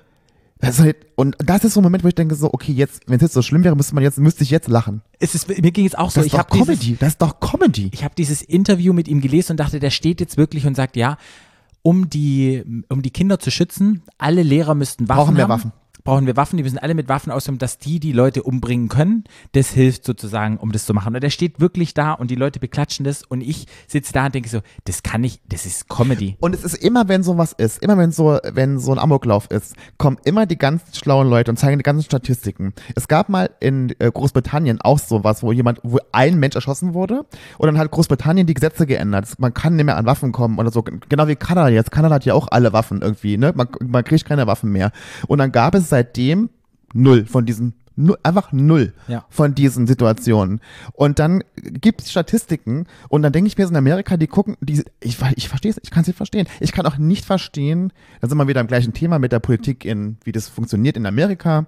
[0.64, 3.18] das halt, und das ist so ein Moment, wo ich denke so, okay, jetzt, wenn
[3.18, 5.02] es jetzt so schlimm wäre, müsste man jetzt, müsste ich jetzt lachen.
[5.20, 6.22] Es ist, mir ging es auch so.
[6.22, 7.90] Das ist ich doch habe dieses, Comedy, das ist doch Comedy.
[7.94, 10.96] ich habe dieses Interview mit ihm gelesen und dachte, der steht jetzt wirklich und sagt,
[10.96, 11.18] ja,
[11.82, 15.50] um die, um die Kinder zu schützen, alle Lehrer müssten Waffen Brauchen wir haben.
[15.50, 15.72] Waffen.
[16.04, 19.24] Brauchen wir Waffen, die müssen alle mit Waffen auskommen, dass die die Leute umbringen können.
[19.54, 21.16] Das hilft sozusagen, um das zu machen.
[21.16, 24.36] Und der steht wirklich da und die Leute beklatschen das und ich sitze da und
[24.36, 26.36] denke so, das kann ich, das ist Comedy.
[26.42, 29.76] Und es ist immer, wenn sowas ist, immer wenn so, wenn so ein Amoklauf ist,
[29.98, 32.74] kommen immer die ganz schlauen Leute und zeigen die ganzen Statistiken.
[32.96, 37.26] Es gab mal in äh, Großbritannien auch sowas, wo jemand, wo ein Mensch erschossen wurde
[37.58, 39.40] und dann hat Großbritannien die Gesetze geändert.
[39.40, 40.84] Man kann nicht mehr an Waffen kommen oder so.
[40.84, 41.92] Genau wie Kanada jetzt.
[41.92, 43.54] Kanada hat ja auch alle Waffen irgendwie, ne?
[43.56, 44.92] Man, man kriegt keine Waffen mehr.
[45.28, 46.50] Und dann gab es seitdem
[46.94, 49.24] null von diesen Null, einfach null Ja.
[49.30, 50.62] von diesen Situationen.
[50.94, 54.58] Und dann gibt es Statistiken und dann denke ich mir so in Amerika, die gucken,
[54.62, 56.48] die, ich, ich verstehe es, ich kann es nicht verstehen.
[56.60, 59.86] Ich kann auch nicht verstehen, da sind wir wieder im gleichen Thema mit der Politik
[59.86, 61.68] in, wie das funktioniert in Amerika,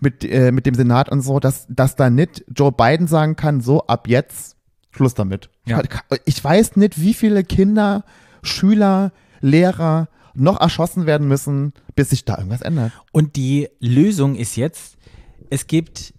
[0.00, 3.60] mit, äh, mit dem Senat und so, dass, dass da nicht Joe Biden sagen kann,
[3.60, 4.56] so ab jetzt
[4.90, 5.50] Schluss damit.
[5.66, 5.80] Ja.
[6.24, 8.02] Ich weiß nicht, wie viele Kinder,
[8.42, 12.92] Schüler, Lehrer noch erschossen werden müssen, bis sich da irgendwas ändert.
[13.12, 14.96] Und die Lösung ist jetzt,
[15.50, 16.14] es gibt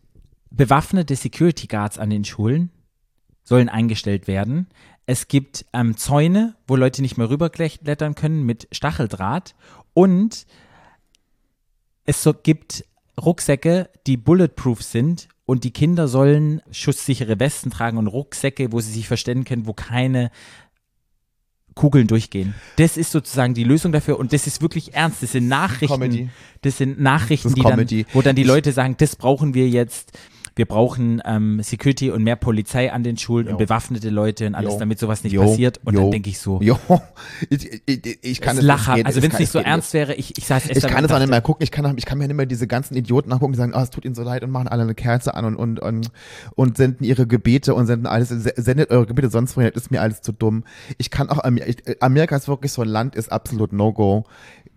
[0.51, 2.71] bewaffnete Security Guards an den Schulen,
[3.43, 4.67] sollen eingestellt werden.
[5.05, 9.55] Es gibt ähm, Zäune, wo Leute nicht mehr rüberklettern können mit Stacheldraht.
[9.93, 10.45] Und
[12.05, 12.85] es so gibt
[13.19, 15.27] Rucksäcke, die bulletproof sind.
[15.45, 19.73] Und die Kinder sollen schusssichere Westen tragen und Rucksäcke, wo sie sich verstecken können, wo
[19.73, 20.29] keine
[21.79, 22.55] Kugeln durchgehen.
[22.75, 25.23] Das ist sozusagen die Lösung dafür und das ist wirklich ernst.
[25.23, 25.95] Das sind Nachrichten.
[25.95, 26.29] Comedy.
[26.61, 30.11] Das sind Nachrichten, Das die dann, wo dann die Leute sagen, das brauchen wir jetzt.
[30.59, 33.53] Wir brauchen ähm, Security und mehr Polizei an den Schulen Jo.
[33.53, 34.79] und bewaffnete Leute und alles, Jo.
[34.79, 35.43] damit sowas nicht Jo.
[35.43, 35.79] passiert.
[35.85, 36.77] Und dann denke ich so, Jo,
[37.49, 38.95] ich, ich, ich kann es lacher.
[38.95, 41.19] geht- Also wenn es nicht so ernst wäre, ich, ich saß Ich kann es auch
[41.19, 43.57] nicht mehr gucken, ich kann, ich kann mir nicht mehr diese ganzen Idioten nachgucken, die
[43.57, 45.79] sagen, oh, es tut ihnen so leid und machen alle eine Kerze an und, und,
[45.79, 46.11] und,
[46.55, 49.91] und senden ihre Gebete und senden alles, se- sendet eure Gebete sonst wohin, das ist
[49.91, 50.65] mir alles zu dumm.
[50.97, 51.39] Ich kann auch,
[52.01, 54.25] Amerika ist wirklich so ein Land, ist absolut No-Go.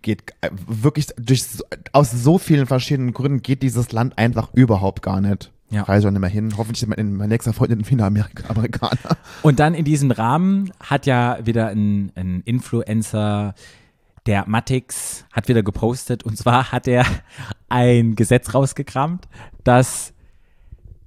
[0.02, 1.44] Geht äh, wirklich durch,
[1.90, 5.50] aus so vielen verschiedenen Gründen geht dieses Land einfach überhaupt gar nicht.
[5.72, 5.82] Ja.
[5.84, 6.54] Reise auch nicht mehr hin.
[6.56, 8.98] Hoffentlich ist mein, mein nächster Freund ein Amerikaner.
[9.42, 13.54] Und dann in diesem Rahmen hat ja wieder ein, ein Influencer,
[14.26, 16.24] der Matix, hat wieder gepostet.
[16.24, 17.06] Und zwar hat er
[17.68, 19.28] ein Gesetz rausgekramt,
[19.64, 20.12] dass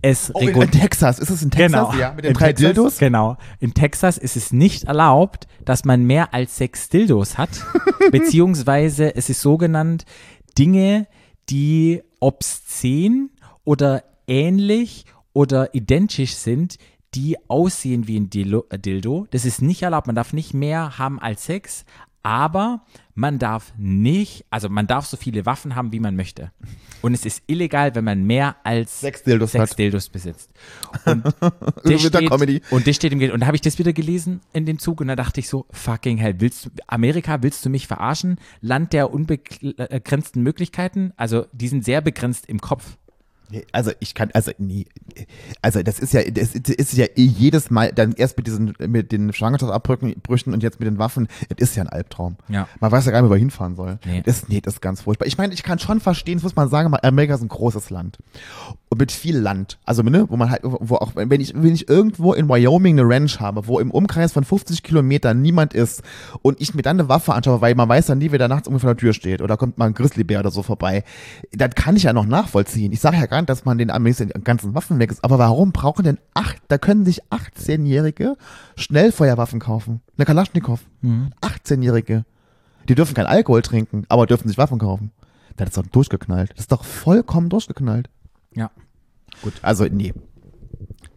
[0.02, 1.20] es Oh, in, in Texas.
[1.20, 1.92] Ist es in Texas?
[1.92, 2.00] Genau.
[2.00, 2.98] Ja, mit den In drei Texas, Dildos?
[2.98, 3.38] Genau.
[3.60, 7.50] In Texas ist es nicht erlaubt, dass man mehr als sechs Dildos hat,
[8.12, 10.06] beziehungsweise es ist so genannt,
[10.58, 11.08] Dinge,
[11.50, 13.30] die obszön
[13.64, 16.78] oder ähnlich oder identisch sind,
[17.14, 18.30] die aussehen wie ein
[18.70, 19.28] äh, Dildo.
[19.32, 20.08] Das ist nicht erlaubt.
[20.08, 21.86] Man darf nicht mehr haben als sechs,
[22.26, 22.82] aber
[23.14, 26.52] man darf nicht, also man darf so viele Waffen haben, wie man möchte.
[27.04, 29.76] Und es ist illegal, wenn man mehr als Sechs Dildos sechs.
[29.76, 30.50] Dildos besitzt.
[31.06, 31.24] Und
[31.84, 32.64] das steht, Comedy.
[32.72, 33.32] und das steht im Geld.
[33.32, 35.68] Und da habe ich das wieder gelesen in dem Zug und da dachte ich so,
[35.70, 38.40] fucking hell, willst du, Amerika, willst du mich verarschen?
[38.60, 41.14] Land der unbegrenzten Möglichkeiten?
[41.18, 42.98] Also, die sind sehr begrenzt im Kopf.
[43.72, 44.86] Also ich kann, also nee,
[45.62, 49.12] also das ist ja, das ist ja eh jedes Mal, dann erst mit diesen, mit
[49.12, 52.38] den Schwangerschaftsabbrüchen und jetzt mit den Waffen, das ist ja ein Albtraum.
[52.48, 52.68] Ja.
[52.80, 54.00] Man weiß ja gar nicht, wo man hinfahren soll.
[54.06, 54.24] Nee.
[54.26, 55.28] Das, nee, das ist ganz furchtbar.
[55.28, 58.18] Ich meine, ich kann schon verstehen, das muss man sagen, Amerika ist ein großes Land.
[58.90, 59.78] Und mit viel Land.
[59.86, 63.08] Also, ne, wo man halt, wo auch, wenn ich, wenn ich irgendwo in Wyoming eine
[63.08, 66.02] Ranch habe, wo im Umkreis von 50 Kilometern niemand ist
[66.42, 68.68] und ich mir dann eine Waffe anschaue, weil man weiß ja nie, wer da nachts
[68.68, 71.04] irgendwie vor der Tür steht oder kommt mal ein Grizzlybär oder so vorbei,
[71.52, 72.92] dann kann ich ja noch nachvollziehen.
[72.92, 75.38] Ich sage ja gar nicht, dass man den Amis den ganzen Waffen weg ist, aber
[75.40, 78.36] warum brauchen denn acht, da können sich 18-Jährige
[78.76, 80.02] Schnellfeuerwaffen kaufen.
[80.18, 80.80] Eine Kalaschnikow.
[81.42, 82.26] 18-Jährige.
[82.88, 85.12] Die dürfen kein Alkohol trinken, aber dürfen sich Waffen kaufen.
[85.58, 86.52] Das ist doch durchgeknallt.
[86.52, 88.10] Das ist doch vollkommen durchgeknallt.
[88.54, 88.72] Ja.
[89.42, 90.14] Gut, also nee.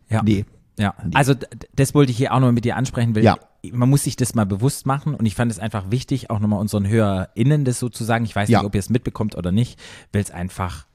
[0.09, 0.23] Ja.
[0.23, 0.45] Nee.
[0.79, 1.35] Ja, also
[1.75, 3.37] das wollte ich hier auch noch mit dir ansprechen, weil Ja.
[3.73, 6.61] man muss sich das mal bewusst machen und ich fand es einfach wichtig, auch nochmal
[6.61, 8.25] unseren HörerInnen das sozusagen.
[8.25, 8.61] Ich weiß Ja.
[8.61, 9.79] nicht, ob ihr es mitbekommt oder nicht,
[10.13, 10.87] weil es einfach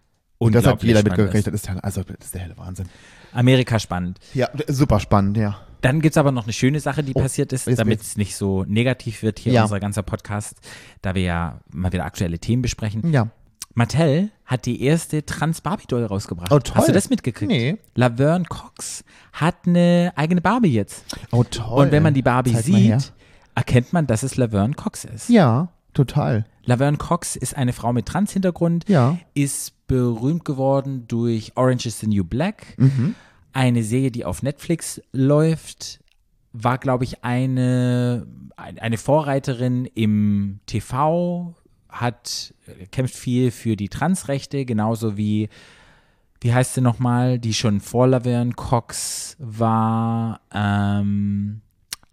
[0.43, 1.47] Und das hat jeder mitgekriegt.
[1.47, 1.67] ist.
[1.67, 2.87] Das ist also, das ist der helle Wahnsinn.
[3.33, 4.19] Amerika spannend.
[4.33, 5.57] Ja, super spannend, ja.
[5.81, 8.35] Dann gibt es aber noch eine schöne Sache, die Oh, passiert ist, damit es nicht
[8.37, 9.63] so negativ wird hier Ja.
[9.63, 10.55] unser ganzer Podcast,
[11.01, 13.11] da wir ja mal wieder aktuelle Themen besprechen.
[13.11, 13.27] Ja.
[13.75, 16.51] Mattel hat die erste Trans-Barbie-Doll rausgebracht.
[16.53, 16.75] Oh, toll.
[16.77, 17.51] Hast du das mitgekriegt?
[17.51, 17.77] Nee.
[17.95, 21.03] Laverne Cox hat eine eigene Barbie jetzt.
[21.31, 21.85] Oh, toll.
[21.85, 23.13] Und wenn man die Barbie Zeig sieht,
[23.55, 25.27] erkennt man, dass es Laverne Cox ist.
[25.27, 26.45] Ja, total.
[26.65, 29.17] Laverne Cox ist eine Frau mit Trans-Hintergrund, Ja.
[29.33, 33.15] ist berühmt geworden durch Orange is the New Black, Mhm.
[33.51, 35.99] eine Serie, die auf Netflix läuft,
[36.53, 38.25] war, glaube ich, eine,
[38.55, 41.55] ein- eine Vorreiterin im TV,
[41.89, 42.53] hat
[42.91, 45.49] kämpft viel für die Transrechte, genauso wie,
[46.41, 51.61] wie heißt sie nochmal, die schon vor Laverne Cox war, ähm,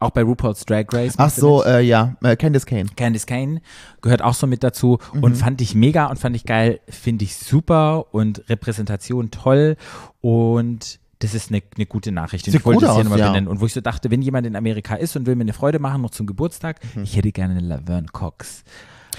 [0.00, 1.14] auch bei RuPaul's Drag Race.
[1.18, 2.86] Ach so, äh, ja, äh, Candice Kane.
[2.96, 3.60] Candice Kane
[4.00, 7.36] gehört auch so mit dazu und fand ich mega und fand ich geil, finde ich
[7.36, 9.76] super und Repräsentation toll
[10.20, 12.46] und das ist eine, eine gute Nachricht.
[12.46, 13.28] Und Sieht ich wollte das hier aus, nochmal ja.
[13.28, 13.46] benennen.
[13.46, 15.78] Und wo ich so dachte, wenn jemand in Amerika ist und will mir eine Freude
[15.78, 18.64] machen, noch zum Geburtstag, ich hätte gerne eine Laverne Cox.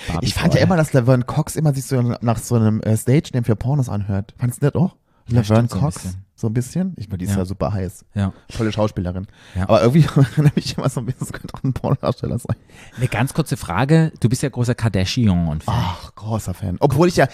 [0.08, 2.98] Barbie Ich fand ja immer, dass Laverne Cox immer sich so nach so einem äh,
[2.98, 4.34] Stage-Name für Pornos anhört.
[4.38, 4.96] Fandest du das auch?
[5.28, 5.96] Laverne so ein Cox?
[5.96, 6.26] bisschen.
[6.42, 6.96] So ein bisschen?
[6.98, 7.38] Ich meine, die ist ja.
[7.38, 7.46] Ja.
[7.46, 8.04] super heiß.
[8.16, 8.34] Ja.
[8.48, 9.28] Tolle Schauspielerin.
[9.56, 9.64] Ja.
[9.70, 12.56] Aber irgendwie erinnere ich immer so ein bisschen, das könnte auch ein Pornodarsteller sein.
[12.98, 14.12] Eine ganz kurze Frage.
[14.22, 15.62] Du bist ja großer Kardashian-Fan.
[15.68, 16.78] Ach, großer Fan.
[16.80, 17.28] Obwohl ich ja,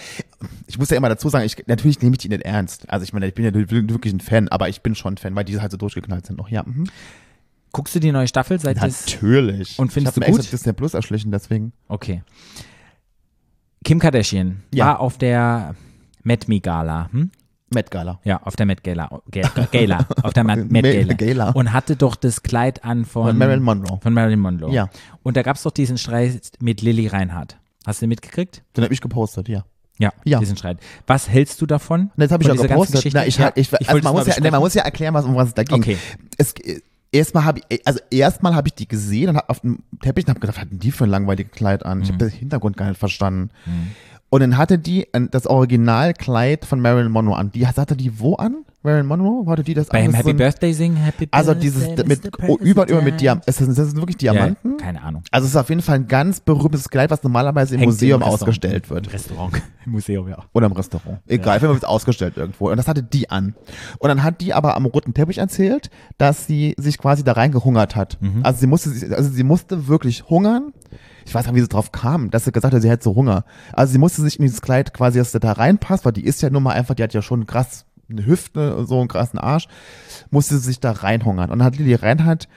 [0.66, 2.90] ich muss ja immer dazu sagen, ich, natürlich nehme ich die nicht ernst.
[2.90, 5.34] Also ich meine, ich bin ja wirklich ein Fan, aber ich bin schon ein Fan,
[5.34, 6.50] weil die halt so durchgeknallt sind noch.
[6.50, 6.84] Ja, mhm.
[7.72, 9.78] Guckst du die neue Staffel seit natürlich.
[9.78, 10.40] Und findest ich du gut?
[10.40, 11.72] extra Disney Plus erschlichen, deswegen.
[11.88, 12.22] Okay.
[13.84, 14.84] Kim Kardashian Ja.
[14.86, 15.74] war auf der
[16.24, 17.08] Met Me Gala.
[17.10, 17.30] Hm?
[17.70, 18.18] Met Gala.
[18.24, 19.20] Ja, auf der Met Gala.
[19.30, 21.14] Ga- Gala auf der Met Met Me- Gala.
[21.14, 21.50] Gala.
[21.50, 23.98] Und hatte doch das Kleid an von, Von Marilyn Monroe.
[24.02, 24.72] Von Marilyn Monroe.
[24.72, 24.88] Ja.
[25.22, 27.58] Und da gab es doch diesen Streit mit Lilly Reinhardt.
[27.86, 28.62] Hast du den mitgekriegt?
[28.76, 29.64] Den habe ich gepostet, ja.
[29.98, 30.38] Ja, Ja.
[30.38, 30.78] diesen Streit.
[31.06, 32.10] Was hältst du davon?
[32.16, 33.12] Jetzt habe ich ja gepostet.
[33.14, 35.24] Na, ich, Ja, ich, ich also man, muss ja, nee, man muss ja erklären, was,
[35.24, 35.78] um was es da ging.
[35.78, 35.96] Okay.
[36.36, 36.54] Es,
[37.10, 40.30] erstmal habe ich, also erstmal habe ich die gesehen und hab auf dem Teppich und
[40.30, 41.98] habe gedacht, was hatten die für ein langweiliges Kleid an?
[41.98, 42.04] Mhm.
[42.04, 43.50] Ich habe den Hintergrund gar nicht verstanden.
[44.30, 47.50] Und dann hatte die das Originalkleid von Marilyn Monroe an.
[47.52, 48.64] Die hatte die wo an?
[48.82, 49.46] Marilyn Monroe?
[49.50, 50.12] Hatte die das Beim an?
[50.12, 52.06] Das ist Happy so Birthday singen, Happy Also Birthday, dieses Mr.
[52.06, 53.48] mit über und über mit Diamanten.
[53.50, 54.76] Ist das, ist das wirklich Ja, Diamanten?
[54.76, 55.22] keine Ahnung.
[55.30, 58.22] Also es ist auf jeden Fall ein ganz berühmtes Kleid, was normalerweise im Hängt Museum
[58.22, 58.42] Restaurant.
[58.42, 59.06] ausgestellt wird.
[59.06, 59.62] Im Restaurant.
[59.86, 60.44] Im Museum, ja.
[60.52, 61.18] Oder im Restaurant.
[61.26, 62.70] Egal, Fall wird es ausgestellt irgendwo.
[62.70, 63.54] Und das hatte die an.
[63.98, 67.96] Und dann hat die aber am roten Teppich erzählt, dass sie sich quasi da reingehungert
[67.96, 68.18] hat.
[68.20, 68.40] Mhm.
[68.42, 70.72] Also sie musste, also sie musste wirklich hungern.
[71.28, 73.14] Ich weiß gar nicht, wie sie drauf kam, dass sie gesagt hat, sie hätte so
[73.14, 73.44] Hunger.
[73.72, 76.40] Also sie musste sich in dieses Kleid quasi, dass sie da reinpasst, weil die ist
[76.40, 79.38] ja nun mal einfach, die hat ja schon krass eine Hüfte und so einen krassen
[79.38, 79.68] Arsch,
[80.30, 81.50] musste sie sich da reinhungern.
[81.50, 82.48] Und dann hat Lili Reinhardt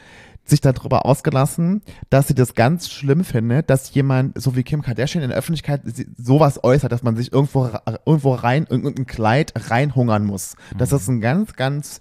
[0.46, 5.24] sich darüber ausgelassen, dass sie das ganz schlimm findet, dass jemand, so wie Kim Kardashian
[5.24, 5.82] in der Öffentlichkeit
[6.18, 7.70] sowas äußert, dass man sich irgendwo,
[8.06, 10.56] irgendwo rein, in irgendein Kleid reinhungern muss.
[10.78, 12.00] Dass das ein ganz, ganz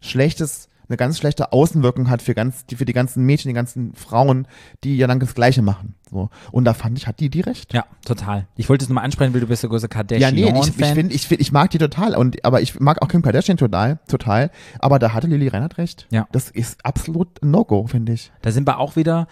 [0.00, 3.94] schlechtes eine ganz schlechte Außenwirkung hat für ganz, die, für die ganzen Mädchen, die ganzen
[3.94, 4.46] Frauen,
[4.84, 5.94] die ja dann das Gleiche machen.
[6.10, 6.30] So.
[6.52, 7.72] Und da fand ich, hat die die recht.
[7.74, 8.46] Ja, total.
[8.56, 10.34] Ich wollte es nochmal ansprechen, weil du bist der große Ja, Kardashian-Fan.
[10.34, 12.14] nee, ich, ich finde, ich, find, ich mag die total.
[12.16, 14.50] Und, aber ich mag auch Kim Kardashian total, total.
[14.78, 16.06] Aber da hatte Lili Reinhardt recht.
[16.10, 16.28] Ja.
[16.32, 18.30] Das ist absolut No-Go, finde ich.
[18.42, 19.26] Da sind wir auch wieder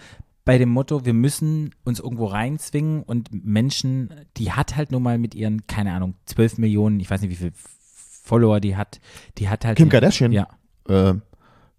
[0.45, 5.17] bei dem Motto, wir müssen uns irgendwo reinzwingen und Menschen, die hat halt nun mal
[5.17, 8.99] mit ihren, keine Ahnung, 12 Millionen, ich weiß nicht, wie viel Follower die hat,
[9.39, 9.77] die hat halt.
[9.77, 10.31] Kim Kardashian?
[10.31, 10.47] Ja.
[10.87, 11.15] Äh,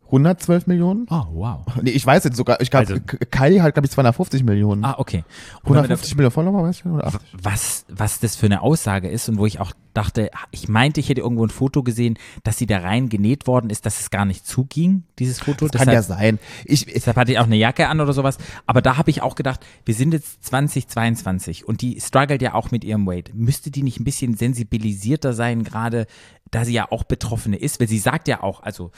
[0.07, 1.07] 112 Millionen?
[1.11, 1.61] Oh, wow.
[1.83, 3.01] Nee, ich weiß jetzt sogar, ich glaube, Also-
[3.31, 4.85] Kylie hat, glaube ich, 250 Millionen.
[4.85, 5.25] Ah, okay.
[5.63, 6.95] Und wenn wir da- 150 Millionen Follower, weißt du?
[6.95, 7.21] Oder 80?
[7.43, 11.09] was, was das für eine Aussage ist und wo ich auch dachte, ich meinte, ich
[11.09, 14.27] hätte irgendwo ein Foto gesehen, dass sie da rein genäht worden ist, dass es gar
[14.27, 15.67] nicht zuging, dieses Foto.
[15.69, 16.39] Kann ja sein.
[16.67, 18.37] Ich, ich, Deshalb hatte ich auch eine Jacke an oder sowas.
[18.67, 22.71] Aber da habe ich auch gedacht, wir sind jetzt 2022 und die struggelt ja auch
[22.71, 23.33] mit ihrem Weight.
[23.35, 26.07] Müsste die nicht ein bisschen sensibilisierter sein, gerade
[26.51, 27.81] da sie ja auch Betroffene ist?
[27.81, 28.91] Weil sie sagt ja auch, also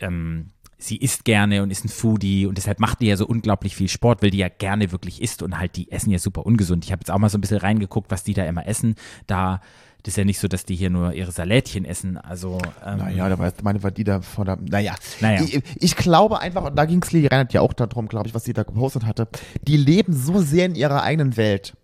[0.00, 3.76] ähm, sie isst gerne und ist ein Foodie und deshalb macht die ja so unglaublich
[3.76, 6.84] viel Sport, weil die ja gerne wirklich isst und halt die essen ja super ungesund.
[6.84, 8.96] Ich habe jetzt auch mal so ein bisschen reingeguckt, was die da immer essen.
[9.26, 9.60] Da
[10.02, 12.16] das ist ja nicht so, dass die hier nur ihre Salätchen essen.
[12.16, 14.94] Also ähm, naja, da war, meine war die da vor der, naja.
[15.20, 15.42] Naja.
[15.42, 18.34] Ich, ich glaube einfach, und da ging es Lili Reinhardt ja auch darum, glaube ich,
[18.34, 19.28] was sie da gepostet hatte,
[19.62, 21.74] die leben so sehr in ihrer eigenen Welt.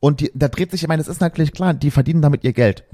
[0.00, 2.52] Und die, da dreht sich, ich meine, es ist natürlich klar, die verdienen damit ihr
[2.52, 2.84] Geld.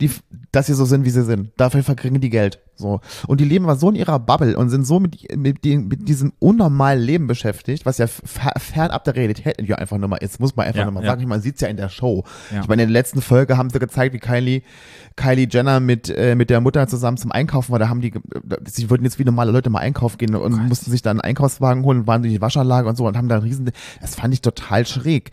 [0.00, 0.10] Die,
[0.52, 1.52] dass sie so sind, wie sie sind.
[1.56, 2.58] Dafür verkriegen die Geld.
[2.74, 3.00] So.
[3.26, 6.08] Und die leben aber so in ihrer Bubble und sind so mit, mit, die, mit
[6.08, 10.40] diesem unnormalen Leben beschäftigt, was ja fer- fernab der Realität ja einfach nur mal ist,
[10.40, 11.10] muss man einfach Ja, nur mal ja.
[11.10, 11.20] sagen.
[11.20, 12.24] Ich meine, man sieht's ja in der Show.
[12.50, 12.60] Ja.
[12.62, 14.62] Ich meine, in der letzten Folge haben sie gezeigt, wie Kylie,
[15.16, 17.78] Kylie Jenner mit, äh, mit der Mutter zusammen zum Einkaufen war.
[17.78, 18.12] Da haben die,
[18.66, 21.84] sie wollten jetzt wie normale Leute mal einkaufen gehen und mussten sich dann einen Einkaufswagen
[21.84, 23.70] holen, waren durch die Waschanlage und so und haben da einen riesen,
[24.00, 25.30] das fand ich total schräg.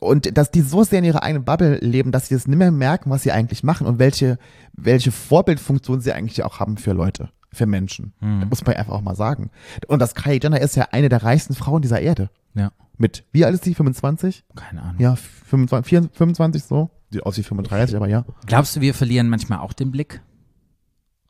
[0.00, 2.70] Und dass die so sehr in ihrer eigenen Bubble leben, dass sie das nicht mehr
[2.70, 4.38] merken, was sie eigentlich machen und welche,
[4.72, 8.12] welche Vorbildfunktion sie eigentlich auch haben für Leute, für Menschen.
[8.20, 9.50] Das muss man einfach auch mal sagen.
[9.88, 12.30] Und das Kylie Jenner ist ja eine der reichsten Frauen dieser Erde.
[12.54, 13.74] ja, Mit, wie alt ist sie?
[13.74, 14.44] 25?
[14.54, 15.00] keine Ahnung.
[15.00, 16.90] Ja, 25, 24, 25 so.
[17.10, 18.24] Sieht aus wie 35, aber ja.
[18.46, 20.20] Glaubst du, wir verlieren manchmal auch den Blick?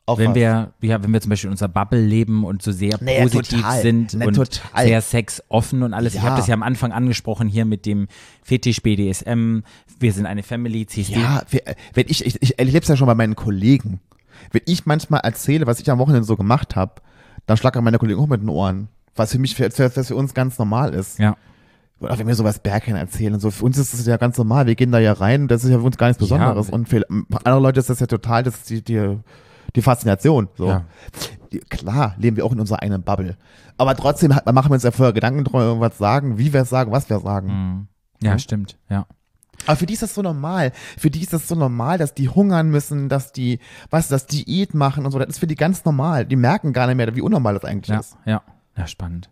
[0.09, 0.35] Auf wenn was?
[0.35, 3.59] wir, ja, wenn wir zum Beispiel in unserer Bubble leben und so sehr Naja, positiv
[3.61, 3.81] total.
[3.81, 4.85] sind Na, und total.
[4.85, 6.13] sehr sexoffen und alles.
[6.15, 6.25] Ich Ja.
[6.27, 8.07] habe das ja am Anfang angesprochen hier mit dem
[8.43, 9.59] Fetisch BDSM.
[9.99, 11.19] Wir sind eine Family, CSD.
[11.19, 11.43] Ja,
[11.93, 13.99] wenn ich, ich, ich erlebe es ja schon bei meinen Kollegen.
[14.51, 16.93] Wenn ich manchmal erzähle, was ich am Wochenende so gemacht habe,
[17.45, 18.87] dann schlackern meine Kollegen auch mit den Ohren.
[19.15, 21.19] Was für mich, für, für, für uns ganz normal ist.
[21.19, 21.35] ja.
[22.01, 24.67] Oder wenn wir sowas Bergheim erzählen und so, für uns ist das ja ganz normal.
[24.67, 26.67] Wir gehen da ja rein, das ist ja für uns gar nichts Besonderes.
[26.67, 26.73] Ja.
[26.73, 27.01] und für
[27.43, 29.17] andere Leute ist das ja total, das ist die, die,
[29.75, 30.49] die Faszination.
[30.57, 30.67] So.
[30.69, 30.85] Ja.
[31.69, 33.35] Klar, leben wir auch in unserer eigenen Bubble.
[33.77, 36.69] Aber trotzdem hat- machen wir uns ja vorher Gedanken drüber, irgendwas sagen, wie wir es
[36.69, 37.47] sagen, was wir sagen.
[37.47, 37.87] Mhm.
[38.21, 38.39] Ja, Mhm.
[38.39, 38.77] stimmt.
[38.89, 39.05] Ja.
[39.65, 40.71] Aber für die ist das so normal.
[40.97, 43.59] Für die ist das so normal, dass die hungern müssen, dass die,
[43.89, 45.19] was, dass Diät machen und so.
[45.19, 46.25] Das ist für die ganz normal.
[46.25, 48.15] Die merken gar nicht mehr, wie unnormal das eigentlich Ja, ist.
[48.25, 48.41] ja.
[48.77, 49.29] Ja, spannend.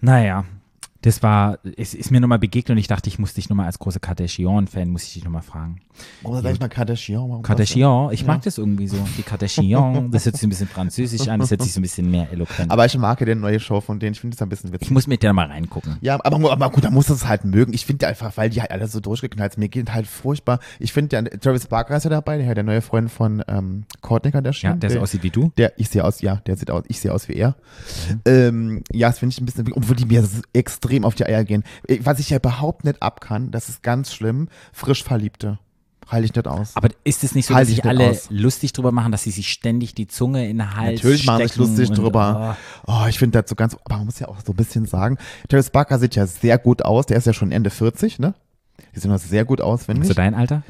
[0.00, 0.44] Naja,
[1.04, 3.78] das war, es ist mir nochmal begegnet und ich dachte, ich muss dich nochmal als
[3.78, 5.76] großer Kardashian-Fan, muss ich dich nochmal fragen.
[6.22, 7.28] Warum sag ich mal Kardashian?
[7.28, 8.26] Warum Kardashian, ich Ja.
[8.26, 8.96] mag das irgendwie so.
[9.18, 12.10] Die Kardashian, das hört sich ein bisschen französisch an, das hört sich so ein bisschen
[12.10, 12.70] mehr eloquent.
[12.70, 14.14] Aber ich mag ja die neue Show von denen.
[14.14, 14.88] Ich finde das ein bisschen witzig.
[14.88, 15.98] ich muss mit dir mal reingucken.
[16.00, 17.74] Ja, aber, aber gut, da muss es halt mögen.
[17.74, 19.60] Ich finde einfach, weil die halt alle so durchgeknallt sind.
[19.60, 20.58] Mir geht halt furchtbar.
[20.80, 24.32] Ich finde ja, Travis Barker ist ja dabei, der, der neue Freund von ähm, Courtney
[24.32, 24.72] Kardashian.
[24.74, 25.52] Ja, der so aussieht wie du.
[25.58, 27.54] Der, ich sehe aus, ja, der sieht aus, ich sehe aus wie er.
[28.24, 30.42] Ähm, ja, das finde ich ein bisschen, obwohl die mir s-
[30.94, 31.64] extrem auf die Eier gehen.
[31.88, 35.58] Äh, Was ich ja überhaupt nicht ab kann, das ist ganz schlimm, frisch Verliebte.
[36.06, 36.72] Halte ich nicht aus.
[36.74, 38.26] Aber ist es nicht so, Halte dass ich sich alle aus.
[38.28, 41.56] lustig drüber machen, dass sie sich ständig die Zunge in den Hals Natürlich machen sich
[41.56, 42.58] lustig drüber.
[42.86, 45.16] Oh, ich finde das so ganz, aber man muss ja auch so ein bisschen sagen,
[45.48, 48.34] Travis Barker sieht ja sehr gut aus, der ist ja schon Ende 40, ne?
[48.94, 50.08] Die sehen noch sehr gut aus, finde Oh, ich.
[50.08, 50.62] zu dein Alter?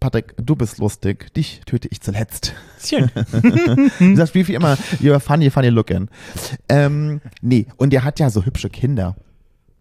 [0.00, 2.54] Patrick, du bist lustig, dich töte ich zuletzt.
[2.82, 3.10] Schön.
[4.00, 6.08] Dieser Spiel wie immer, you're funny, funny looking.
[6.68, 9.14] Ähm, nee, und der hat ja so hübsche Kinder.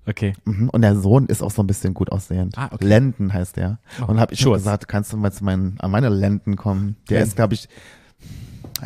[0.05, 0.33] Okay.
[0.45, 0.69] Mhm.
[0.69, 2.57] Und der Sohn ist auch so ein bisschen gut aussehend.
[2.57, 2.85] Ah, okay.
[2.85, 3.79] Lenden heißt der.
[4.01, 6.95] Oh, und habe ich schon gesagt, kannst du mal zu meinen, an meine Lenden kommen?
[7.09, 7.25] Der Ja.
[7.25, 7.69] ist, glaube ich,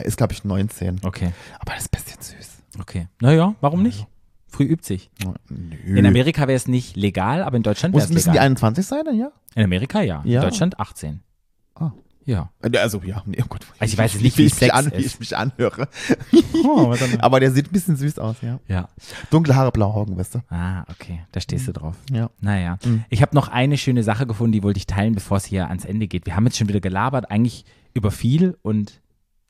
[0.04, 1.00] ist, glaube ich, 19.
[1.04, 1.32] Okay.
[1.60, 2.50] Aber das ist ein bisschen süß.
[2.80, 3.08] Okay.
[3.22, 4.06] Naja, warum nicht?
[4.54, 5.10] Früh übt sich.
[5.50, 5.98] Nö.
[5.98, 8.46] In Amerika wäre es nicht legal, aber in Deutschland wäre es müssen die legal.
[8.46, 9.32] 21 sein, dann, ja?
[9.56, 10.22] In Amerika ja.
[10.26, 10.42] Ja.
[10.44, 11.22] In Deutschland 18.
[11.74, 11.92] Ah.
[12.26, 12.52] Ja.
[12.62, 13.66] Äh, Also, ja, nee, oh Gott.
[13.80, 15.88] Also ich weiß nicht, wie ich, mich an, wie ich mich anhöre.
[16.64, 16.94] Oh?
[17.20, 18.60] Aber der sieht ein bisschen süß aus, ja.
[18.68, 18.90] Ja.
[19.32, 20.40] Dunkle Haare, blaue Augen, weißt du?
[20.50, 21.22] Ah, okay.
[21.32, 21.96] Da stehst du drauf.
[22.12, 22.30] Ja.
[22.40, 22.78] Naja.
[22.86, 23.06] Mhm.
[23.10, 25.84] Ich habe noch eine schöne Sache gefunden, die wollte ich teilen, bevor es hier ans
[25.86, 26.28] Ende geht.
[26.28, 29.02] Wir haben jetzt schon wieder gelabert, eigentlich über viel und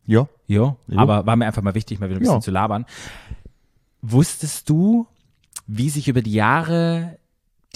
[0.05, 0.27] Ja.
[0.47, 2.41] ja, aber war mir einfach mal wichtig, mal wieder ein bisschen Ja.
[2.41, 2.85] zu labern.
[4.05, 5.07] Wusstest du,
[5.65, 7.17] wie sich über die Jahre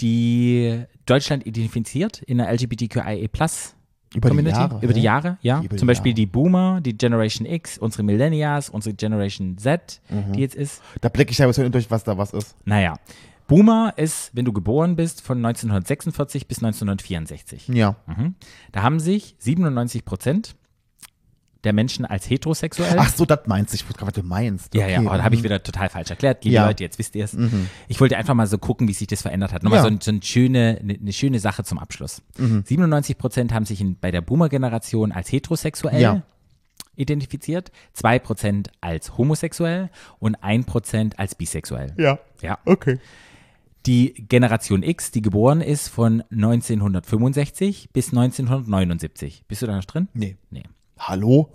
[0.00, 3.74] die Deutschland identifiziert in der LGBTQIA Plus
[4.14, 4.58] Über die Community?
[4.60, 5.00] Jahre, Über die?
[5.00, 5.60] Jahre, ja.
[5.60, 6.16] Die Zum Beispiel Jahre.
[6.16, 10.32] die Boomer, die Generation X, unsere Millennials, unsere Generation Z, Mhm.
[10.34, 10.82] die jetzt ist.
[11.00, 12.54] Da blicke ich ja so durch, was da was ist.
[12.66, 12.98] Naja,
[13.46, 17.68] Boomer ist, wenn du geboren bist, von 1946 bis 1964.
[17.68, 17.96] Ja.
[18.06, 18.34] Mhm.
[18.72, 20.54] Da haben sich 97 Prozent
[21.64, 22.96] der Menschen als heterosexuell.
[22.98, 23.76] Ach so, das meinst du.
[23.76, 24.74] Ich wusste gerade, was du meinst.
[24.74, 25.06] ja, ja, Okay.
[25.08, 26.44] aber da habe ich wieder total falsch erklärt.
[26.44, 26.66] Liebe Ja.
[26.66, 27.36] Leute, jetzt wisst ihr es.
[27.88, 29.62] Ich wollte einfach mal so gucken, wie sich das verändert hat.
[29.64, 29.82] Nochmal Ja.
[29.82, 32.22] so, ein, so eine, schöne, eine, eine schöne Sache zum Abschluss.
[32.36, 36.22] 97 Prozent haben sich in, bei der Boomer-Generation als heterosexuell Ja.
[36.96, 39.90] identifiziert, 2 Prozent als homosexuell
[40.20, 41.92] und 1 Prozent als bisexuell.
[41.98, 42.18] Ja.
[42.40, 42.58] Ja.
[42.64, 42.98] Okay.
[43.86, 49.44] Die Generation X, die geboren ist von 1965 bis 1979.
[49.48, 50.08] Bist du da noch drin?
[50.14, 50.36] Nee.
[50.50, 50.64] Nee.
[50.98, 51.50] Hallo?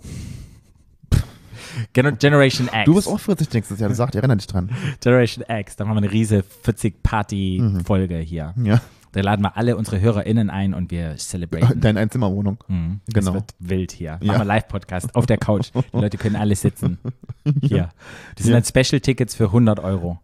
[1.92, 2.84] Gener Generation X.
[2.84, 4.70] Du bist auch 40 nächstes Jahr, du sagst, erinnere dich dran.
[5.00, 5.76] Generation X.
[5.76, 8.54] Da machen wir eine riese 40-Party-Folge hier.
[8.62, 8.80] Ja.
[9.12, 11.80] Da laden wir alle unsere HörerInnen ein und wir celebraten.
[11.80, 12.62] Deine Einzimmerwohnung.
[12.68, 13.00] Mhm.
[13.06, 13.34] Das Genau.
[13.34, 14.12] wird wild hier.
[14.14, 14.38] Machen Ja.
[14.38, 15.70] wir Live-Podcast auf der Couch.
[15.74, 16.98] Die Leute können alle sitzen.
[17.62, 17.90] Hier.
[18.34, 18.60] Das sind Ja.
[18.60, 20.20] dann Special-Tickets für 100 Euro.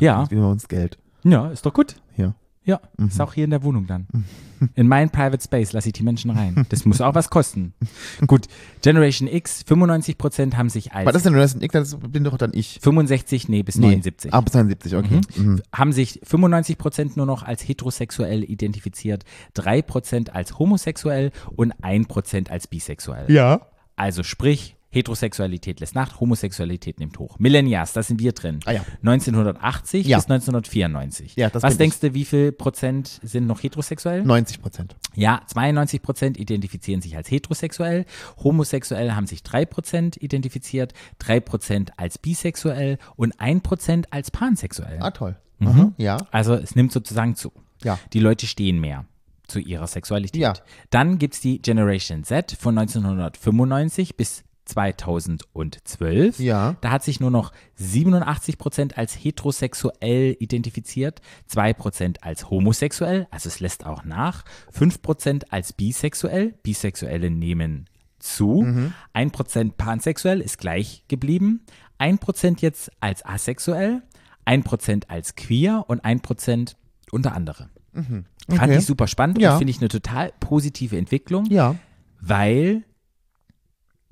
[0.00, 0.98] Ja, Geben wir uns Geld.
[1.24, 1.96] ja, ist doch gut.
[2.16, 2.34] Ja.
[2.66, 3.08] Ja, Mhm.
[3.08, 4.06] ist auch hier in der Wohnung dann.
[4.76, 6.64] In mein Private Space lasse ich die Menschen rein.
[6.70, 7.74] Das muss auch was kosten.
[8.26, 8.46] Gut,
[8.80, 11.72] Generation X, 95% haben sich als Was ist denn Resident X?
[11.90, 12.78] Das bin doch dann ich.
[12.80, 14.32] 65, nee, bis 79.
[14.32, 15.20] Ah, bis 79, okay.
[15.36, 15.60] Mhm.
[15.72, 23.30] haben sich 95% nur noch als heterosexuell identifiziert, 3% als homosexuell und 1% als bisexuell.
[23.30, 23.66] Ja.
[23.96, 27.38] Also sprich, Heterosexualität lässt nach, Homosexualität nimmt hoch.
[27.38, 28.60] Millennials, da sind wir drin.
[28.64, 28.84] Ah ja.
[29.02, 30.18] 1980 Ja.
[30.18, 31.36] bis 1994.
[31.36, 34.22] Ja, das Was denkst du, wie viel Prozent sind noch heterosexuell?
[34.24, 34.96] 90 Prozent.
[35.14, 38.06] Ja, 92 Prozent identifizieren sich als heterosexuell,
[38.42, 44.98] homosexuell haben sich 3 Prozent identifiziert, 3 Prozent als bisexuell und 1 Prozent als pansexuell.
[45.00, 45.36] Ah, toll.
[45.60, 46.18] Aha, ja.
[46.30, 47.52] Also es nimmt sozusagen zu.
[47.82, 47.98] Ja.
[48.12, 49.06] Die Leute stehen mehr
[49.46, 50.40] zu ihrer Sexualität.
[50.40, 50.54] Ja.
[50.90, 56.38] Dann gibt es die Generation Z von 1995 bis 2012.
[56.38, 56.76] Ja.
[56.80, 63.48] Da hat sich nur noch 87 Prozent als heterosexuell identifiziert, 2 Prozent als homosexuell, also
[63.48, 67.86] es lässt auch nach, 5 Prozent als bisexuell, Bisexuelle nehmen
[68.18, 68.92] zu, Mhm.
[69.12, 71.60] 1 Prozent pansexuell ist gleich geblieben,
[71.98, 74.02] 1 Prozent jetzt als asexuell,
[74.46, 76.76] 1 Prozent als queer und 1 Prozent
[77.12, 77.68] unter andere.
[77.92, 78.24] Fand Mhm.
[78.50, 78.76] Okay.
[78.78, 79.52] ich super spannend Ja.
[79.52, 81.76] und finde ich eine total positive Entwicklung Ja.
[82.20, 82.82] weil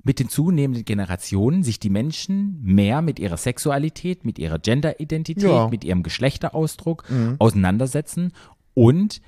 [0.03, 5.67] mit den zunehmenden Generationen sich die Menschen mehr mit ihrer Sexualität, mit ihrer Genderidentität, Ja.
[5.69, 7.05] mit ihrem Geschlechterausdruck
[7.39, 8.33] auseinandersetzen
[8.73, 9.21] und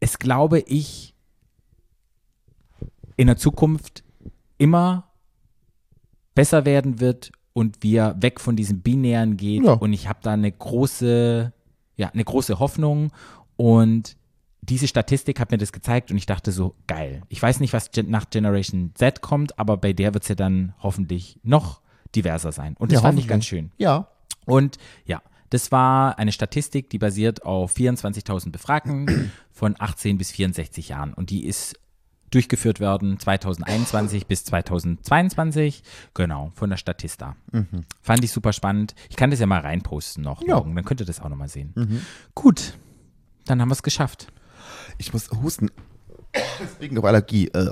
[0.00, 1.14] es glaube ich
[3.16, 4.02] in der Zukunft
[4.58, 5.10] immer
[6.34, 9.74] besser werden wird und wir weg von diesem binären gehen Ja.
[9.74, 11.52] und ich habe da eine große
[11.96, 13.12] ja, eine große Hoffnung
[13.56, 14.16] und
[14.68, 17.22] diese Statistik hat mir das gezeigt und ich dachte so, geil.
[17.28, 20.74] Ich weiß nicht, was nach Generation Z kommt, aber bei der wird es ja dann
[20.80, 21.80] hoffentlich noch
[22.14, 22.74] diverser sein.
[22.78, 23.70] Und das Ja, fand ich ganz schön.
[23.76, 24.08] Ja.
[24.46, 30.88] Und ja, das war eine Statistik, die basiert auf 24.000 Befragten von 18 bis 64
[30.88, 31.12] Jahren.
[31.14, 31.78] Und die ist
[32.30, 35.82] durchgeführt worden 2021 bis 2022.
[36.14, 37.36] Genau, von der Statista.
[38.02, 38.94] Fand ich super spannend.
[39.08, 40.56] Ich kann das ja mal reinposten noch Ja.
[40.56, 42.02] morgen, dann könnt ihr das auch nochmal sehen.
[42.34, 42.74] Gut,
[43.46, 44.28] dann haben wir es geschafft.
[44.98, 45.70] Ich muss husten.
[46.80, 47.48] Wegen auf Allergie.
[47.48, 47.70] Äh.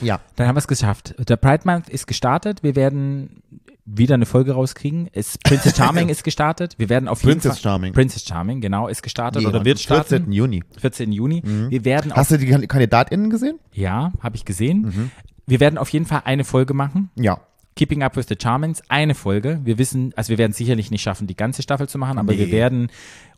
[0.00, 0.20] Ja.
[0.36, 1.14] Dann haben wir es geschafft.
[1.28, 2.62] Der Pride Month ist gestartet.
[2.62, 3.42] Wir werden
[3.84, 5.08] wieder eine Folge rauskriegen.
[5.12, 6.74] Es, Princess Charming ist gestartet.
[6.78, 7.92] Wir werden auf jeden Princess Fall, Charming.
[7.92, 10.08] Princess Charming, genau, ist gestartet Nee, oder wird starten.
[10.08, 10.32] 14.
[10.32, 10.64] Juni.
[10.78, 11.12] 14.
[11.12, 11.42] Juni.
[11.44, 13.58] Wir werden Hast du die Kan- KandidatInnen gesehen?
[13.72, 14.80] ja, habe ich gesehen.
[14.82, 15.10] Mhm.
[15.46, 17.10] Wir werden auf jeden Fall eine Folge machen.
[17.14, 17.40] Ja.
[17.76, 19.60] Keeping Up with the Charmings, eine Folge.
[19.62, 22.46] Wir wissen, also wir werden sicherlich nicht schaffen, die ganze Staffel zu machen, aber wir
[22.46, 22.52] Nee.
[22.52, 22.88] werden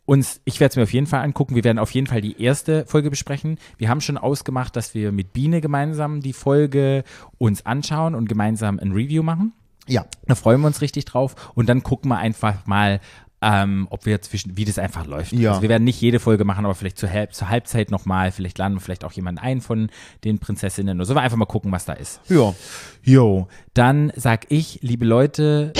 [0.09, 2.41] uns, ich werde es mir auf jeden Fall angucken, wir werden auf jeden Fall die
[2.41, 3.59] erste Folge besprechen.
[3.77, 7.03] Wir haben schon ausgemacht, dass wir mit Biene gemeinsam die Folge
[7.37, 9.53] uns anschauen und gemeinsam ein Review machen.
[9.87, 10.07] Ja.
[10.25, 13.01] Da freuen wir uns richtig drauf und dann gucken wir einfach mal,
[13.43, 15.31] ähm, ob wir zwischen, wie das einfach läuft.
[15.31, 15.51] Ja.
[15.51, 18.57] Also wir werden nicht jede Folge machen, aber vielleicht zur, Halb zur Halbzeit nochmal, vielleicht
[18.57, 19.91] laden wir vielleicht auch jemanden ein von
[20.23, 21.13] den Prinzessinnen oder so.
[21.13, 22.19] Wir einfach mal gucken, was da ist.
[22.29, 22.55] Ja.
[23.03, 25.71] Jo, dann sag ich, liebe Leute,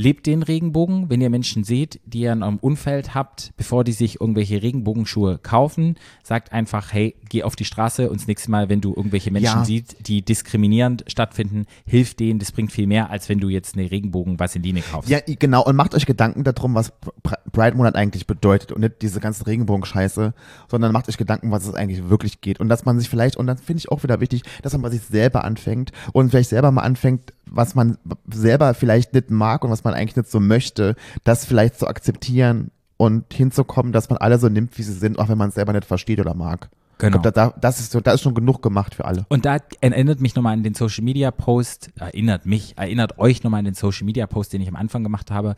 [0.00, 3.90] lebt den Regenbogen, wenn ihr Menschen seht, die ihr in eurem Umfeld habt, bevor die
[3.92, 8.68] sich irgendwelche Regenbogenschuhe kaufen, sagt einfach, hey, geh auf die Straße und das nächste Mal,
[8.68, 9.64] wenn du irgendwelche Menschen Ja.
[9.64, 13.90] siehst, die diskriminierend stattfinden, hilf denen, das bringt viel mehr, als wenn du jetzt eine
[13.90, 15.10] Regenbogen-Vaseline kaufst.
[15.10, 15.64] Ja, genau.
[15.64, 20.32] Und macht euch Gedanken darum, was Pr- Pride-Monat eigentlich bedeutet und nicht diese ganze Regenbogen-Scheiße,
[20.68, 22.60] sondern macht euch Gedanken, was es eigentlich wirklich geht.
[22.60, 24.90] Und dass man sich vielleicht, und das finde ich auch wieder wichtig, dass man bei
[24.90, 27.98] sich selber anfängt und vielleicht selber mal anfängt, was man
[28.32, 30.94] selber vielleicht nicht mag und was man eigentlich nicht so möchte,
[31.24, 35.28] das vielleicht zu akzeptieren und hinzukommen, dass man alle so nimmt, wie sie sind, auch
[35.28, 36.68] wenn man es selber nicht versteht oder mag.
[36.98, 37.16] Genau.
[37.18, 39.24] Ich glaub, da, da, das ist so, da ist schon genug gemacht für alle.
[39.28, 43.60] Und da erinnert mich nochmal an den Social Media Post, erinnert mich, erinnert euch nochmal
[43.60, 45.54] an den Social Media Post, den ich am Anfang gemacht habe.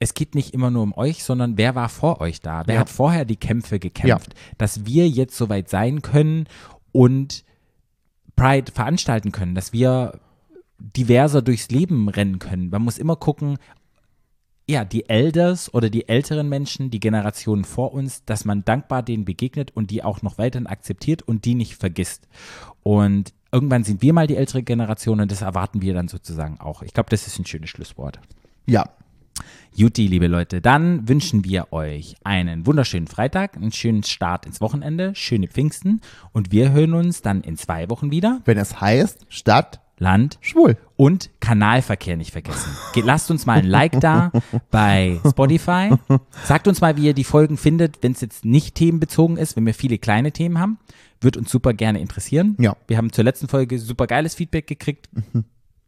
[0.00, 2.64] Es geht nicht immer nur um euch, sondern wer war vor euch da?
[2.66, 2.80] Wer Ja.
[2.80, 4.34] hat vorher die Kämpfe gekämpft?
[4.58, 6.46] Dass wir jetzt soweit sein können
[6.90, 7.44] und
[8.34, 10.18] Pride veranstalten können, dass wir
[10.78, 12.70] diverser durchs Leben rennen können.
[12.70, 13.58] Man muss immer gucken,
[14.68, 19.24] ja, die Elders oder die älteren Menschen, die Generationen vor uns, dass man dankbar denen
[19.24, 22.26] begegnet und die auch noch weiterhin akzeptiert und die nicht vergisst.
[22.82, 26.82] Und irgendwann sind wir mal die ältere Generation und das erwarten wir dann sozusagen auch.
[26.82, 28.18] Ich glaube, das ist ein schönes Schlusswort.
[28.66, 28.90] Ja.
[29.74, 35.14] Juti, liebe Leute, dann wünschen wir euch einen wunderschönen Freitag, einen schönen Start ins Wochenende,
[35.14, 36.00] schöne Pfingsten
[36.32, 38.40] und wir hören uns dann in zwei Wochen wieder.
[38.46, 40.76] Wenn es heißt, Stadt, Land schwul.
[40.96, 42.70] und Kanalverkehr nicht vergessen.
[42.92, 44.30] Ge lasst uns mal ein Like da
[44.70, 45.90] bei Spotify.
[46.44, 49.64] Sagt uns mal, wie ihr die Folgen findet, wenn es jetzt nicht themenbezogen ist, wenn
[49.66, 50.78] wir viele kleine Themen haben.
[51.20, 52.56] Wird uns super gerne interessieren.
[52.60, 52.76] Ja.
[52.86, 55.08] Wir haben zur letzten Folge super geiles Feedback gekriegt.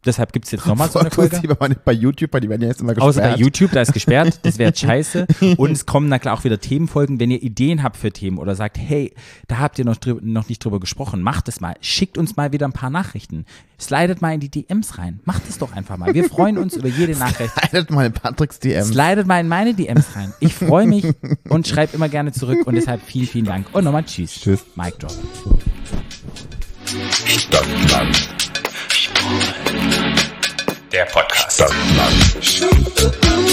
[0.05, 1.41] Deshalb gibt es jetzt nochmal so eine Folge.
[1.43, 3.09] cool, bei, bei YouTube, bei die werden ja jetzt immer gesperrt.
[3.09, 5.27] Außer bei YouTube, da ist gesperrt, das wäre scheiße.
[5.57, 7.19] Und es kommen na klar auch wieder Themenfolgen.
[7.19, 9.13] Wenn ihr Ideen habt für Themen oder sagt, hey,
[9.47, 11.75] da habt ihr noch, drüber, noch nicht drüber gesprochen, macht es mal.
[11.81, 13.45] Schickt uns mal wieder ein paar Nachrichten.
[13.79, 15.19] Slidet mal in die DMs rein.
[15.25, 16.13] Macht es doch einfach mal.
[16.13, 17.53] Wir freuen uns über jede Nachricht.
[17.61, 18.83] Leidet mal in Patricks DM.
[18.83, 20.33] Slidet mal in meine DMs rein.
[20.39, 21.05] Ich freue mich
[21.49, 22.65] und schreibe immer gerne zurück.
[22.65, 23.67] Und deshalb vielen, vielen Dank.
[23.73, 24.39] Und nochmal Tschüss.
[24.39, 24.65] Tschüss.
[24.75, 25.13] Mic drop.
[27.27, 28.48] Stadtland.
[30.91, 31.53] Der Podcast.
[31.53, 32.37] Stadtland.
[32.41, 33.51] Stadtland.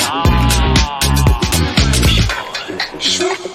[0.00, 1.00] Ah.
[3.00, 3.53] Stadtland.